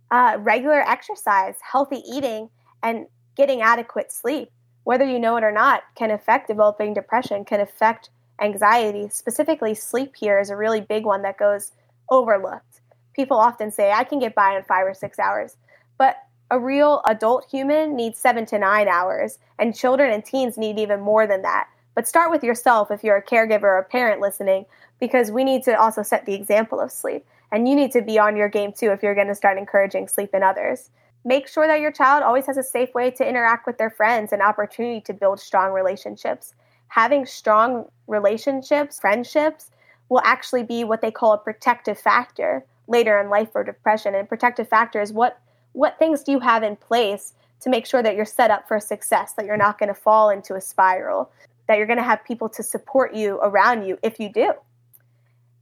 Uh, 0.09 0.37
regular 0.39 0.79
exercise, 0.81 1.55
healthy 1.69 2.01
eating, 2.09 2.49
and 2.81 3.05
getting 3.35 3.61
adequate 3.61 4.11
sleep 4.11 4.49
whether 4.85 5.03
you 5.03 5.19
know 5.19 5.35
it 5.35 5.43
or 5.43 5.51
not, 5.51 5.83
can 5.95 6.11
affect 6.11 6.47
developing 6.47 6.93
depression, 6.93 7.43
can 7.43 7.59
affect 7.59 8.11
anxiety. 8.39 9.09
Specifically, 9.09 9.73
sleep 9.73 10.15
here 10.15 10.39
is 10.39 10.49
a 10.49 10.55
really 10.55 10.79
big 10.79 11.05
one 11.05 11.23
that 11.23 11.37
goes 11.37 11.73
overlooked. 12.09 12.81
People 13.13 13.37
often 13.37 13.71
say, 13.71 13.91
I 13.91 14.03
can 14.03 14.19
get 14.19 14.35
by 14.35 14.55
in 14.55 14.63
five 14.63 14.85
or 14.85 14.93
six 14.93 15.17
hours. 15.17 15.57
But 15.97 16.17
a 16.51 16.59
real 16.59 17.01
adult 17.07 17.45
human 17.49 17.95
needs 17.95 18.19
seven 18.19 18.45
to 18.47 18.59
nine 18.59 18.87
hours, 18.87 19.39
and 19.59 19.75
children 19.75 20.11
and 20.11 20.23
teens 20.23 20.57
need 20.57 20.79
even 20.79 21.01
more 21.01 21.27
than 21.27 21.41
that. 21.41 21.67
But 21.95 22.07
start 22.07 22.29
with 22.31 22.43
yourself 22.43 22.91
if 22.91 23.03
you're 23.03 23.17
a 23.17 23.23
caregiver 23.23 23.63
or 23.63 23.77
a 23.77 23.83
parent 23.83 24.21
listening, 24.21 24.65
because 24.99 25.31
we 25.31 25.43
need 25.43 25.63
to 25.63 25.79
also 25.79 26.03
set 26.03 26.25
the 26.25 26.33
example 26.33 26.79
of 26.79 26.91
sleep. 26.91 27.25
And 27.51 27.67
you 27.67 27.75
need 27.75 27.91
to 27.91 28.01
be 28.01 28.19
on 28.19 28.35
your 28.35 28.49
game 28.49 28.73
too 28.73 28.91
if 28.91 29.01
you're 29.01 29.15
going 29.15 29.27
to 29.27 29.35
start 29.35 29.57
encouraging 29.57 30.07
sleep 30.07 30.33
in 30.33 30.43
others 30.43 30.89
make 31.25 31.47
sure 31.47 31.67
that 31.67 31.81
your 31.81 31.91
child 31.91 32.23
always 32.23 32.45
has 32.45 32.55
a 32.55 32.63
safe 32.63 32.93
way 32.93 33.09
to 33.09 33.27
interact 33.27 33.65
with 33.65 33.79
their 33.79 33.89
friends 33.89 34.31
and 34.31 34.41
opportunity 34.41 35.01
to 35.01 35.13
build 35.13 35.39
strong 35.39 35.73
relationships. 35.73 36.53
Having 36.89 37.25
strong 37.25 37.85
relationships, 38.07 38.99
friendships, 38.99 39.71
will 40.07 40.21
actually 40.23 40.63
be 40.63 40.83
what 40.83 41.01
they 41.01 41.09
call 41.09 41.33
a 41.33 41.37
protective 41.37 41.99
factor 41.99 42.63
later 42.87 43.19
in 43.19 43.29
life 43.29 43.51
for 43.51 43.63
depression. 43.63 44.13
And 44.13 44.29
protective 44.29 44.69
factor 44.69 45.01
is 45.01 45.11
what 45.11 45.39
what 45.75 45.99
things 45.99 46.23
do 46.23 46.31
you 46.31 46.39
have 46.39 46.63
in 46.63 46.75
place 46.75 47.33
to 47.61 47.69
make 47.69 47.85
sure 47.85 48.01
that 48.01 48.15
you're 48.15 48.25
set 48.25 48.51
up 48.51 48.67
for 48.67 48.79
success, 48.79 49.33
that 49.33 49.45
you're 49.45 49.57
not 49.57 49.77
going 49.77 49.87
to 49.87 49.99
fall 49.99 50.29
into 50.29 50.55
a 50.55 50.61
spiral, 50.61 51.31
that 51.67 51.77
you're 51.77 51.87
going 51.87 51.97
to 51.97 52.03
have 52.03 52.23
people 52.23 52.49
to 52.49 52.63
support 52.63 53.13
you 53.13 53.39
around 53.41 53.85
you 53.85 53.97
if 54.03 54.19
you 54.19 54.31
do. 54.31 54.53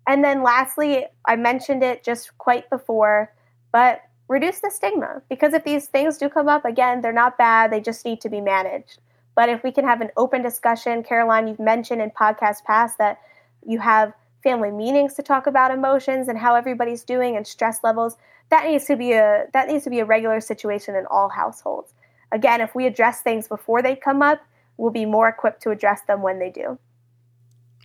And 0.07 0.23
then 0.23 0.43
lastly, 0.43 1.05
I 1.25 1.35
mentioned 1.35 1.83
it 1.83 2.03
just 2.03 2.37
quite 2.37 2.69
before, 2.69 3.33
but 3.71 4.01
reduce 4.27 4.59
the 4.59 4.69
stigma 4.69 5.21
because 5.29 5.53
if 5.53 5.63
these 5.63 5.87
things 5.87 6.17
do 6.17 6.29
come 6.29 6.47
up 6.47 6.63
again 6.63 7.01
they're 7.01 7.11
not 7.11 7.37
bad 7.37 7.71
they 7.71 7.81
just 7.81 8.05
need 8.05 8.21
to 8.21 8.29
be 8.29 8.39
managed 8.39 8.99
but 9.35 9.49
if 9.49 9.63
we 9.63 9.71
can 9.71 9.83
have 9.83 9.99
an 10.01 10.09
open 10.15 10.41
discussion 10.41 11.03
caroline 11.03 11.47
you've 11.47 11.59
mentioned 11.59 12.01
in 12.01 12.09
podcast 12.09 12.63
past 12.63 12.97
that 12.97 13.19
you 13.65 13.79
have 13.79 14.13
family 14.43 14.71
meetings 14.71 15.13
to 15.15 15.23
talk 15.23 15.47
about 15.47 15.71
emotions 15.71 16.27
and 16.27 16.37
how 16.37 16.55
everybody's 16.55 17.03
doing 17.03 17.35
and 17.35 17.47
stress 17.47 17.83
levels 17.83 18.17
that 18.49 18.65
needs 18.65 18.85
to 18.85 18.95
be 18.95 19.13
a 19.13 19.45
that 19.53 19.67
needs 19.67 19.83
to 19.85 19.89
be 19.89 19.99
a 19.99 20.05
regular 20.05 20.41
situation 20.41 20.95
in 20.95 21.05
all 21.07 21.29
households. 21.29 21.93
Again 22.31 22.61
if 22.61 22.75
we 22.75 22.85
address 22.85 23.21
things 23.21 23.47
before 23.47 23.81
they 23.81 23.95
come 23.95 24.21
up 24.21 24.41
we'll 24.77 24.91
be 24.91 25.05
more 25.05 25.27
equipped 25.29 25.61
to 25.63 25.71
address 25.71 26.01
them 26.07 26.21
when 26.21 26.39
they 26.39 26.49
do. 26.49 26.77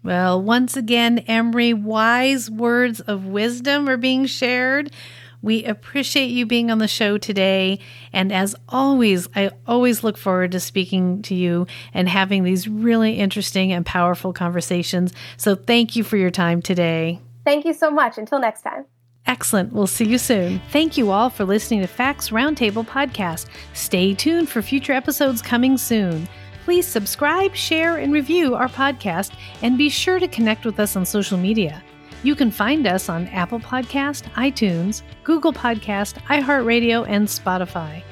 Well 0.03 0.43
once 0.43 0.77
again 0.77 1.21
emery 1.29 1.73
wise 1.73 2.51
words 2.51 3.01
of 3.01 3.27
wisdom 3.27 3.89
are 3.89 3.97
being 3.97 4.27
shared 4.27 4.91
we 5.43 5.65
appreciate 5.65 6.31
you 6.31 6.47
being 6.47 6.71
on 6.71 6.79
the 6.79 6.89
show 6.89 7.19
today. 7.19 7.79
And 8.13 8.33
as 8.33 8.57
always, 8.69 9.29
I 9.35 9.51
always 9.67 10.03
look 10.03 10.17
forward 10.17 10.53
to 10.53 10.61
speaking 10.61 11.23
to 11.23 11.35
you 11.35 11.67
and 11.95 12.09
having 12.09 12.43
these 12.43 12.67
really 12.69 13.15
interesting 13.15 13.73
and 13.73 13.87
powerful 13.87 14.33
conversations. 14.33 15.13
So 15.37 15.55
thank 15.55 15.97
you 15.97 16.03
for 16.05 16.17
your 16.17 16.31
time 16.31 16.63
today. 16.63 17.21
Thank 17.45 17.65
you 17.65 17.73
so 17.73 17.91
much. 17.91 18.19
Until 18.19 18.41
next 18.41 18.63
time. 18.63 18.85
Excellent. 19.27 19.73
We'll 19.73 19.87
see 19.87 20.07
you 20.07 20.19
soon. 20.19 20.61
Thank 20.71 20.97
you 20.97 21.11
all 21.11 21.29
for 21.29 21.45
listening 21.45 21.81
to 21.83 21.87
Facts 21.87 22.31
Roundtable 22.31 22.87
Podcast. 22.87 23.47
Stay 23.75 24.15
tuned 24.15 24.49
for 24.49 24.63
future 24.63 24.95
episodes 24.95 25.43
coming 25.43 25.77
soon. 25.77 26.27
Please 26.65 26.87
subscribe, 26.87 27.55
share, 27.55 27.99
and 27.99 28.13
review 28.13 28.55
our 28.55 28.69
podcast, 28.69 29.33
and 29.63 29.79
be 29.79 29.89
sure 29.89 30.19
to 30.19 30.29
connect 30.29 30.65
with 30.65 30.81
us 30.81 30.97
on 30.97 31.07
social 31.07 31.39
media. 31.39 31.83
You 32.25 32.35
can 32.35 32.51
find 32.51 32.87
us 32.87 33.09
on 33.09 33.29
Apple 33.29 33.61
Podcast, 33.61 34.25
iTunes, 34.33 35.03
Google 35.23 35.53
Podcast, 35.53 36.15
iHeartRadio, 36.25 37.07
and 37.09 37.29
Spotify. 37.29 38.03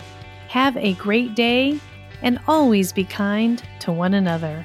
Have 0.48 0.76
a 0.76 0.94
great 0.94 1.34
day 1.34 1.80
and 2.22 2.38
always 2.46 2.92
be 2.92 3.04
kind 3.04 3.62
to 3.80 3.90
one 3.90 4.14
another. 4.14 4.64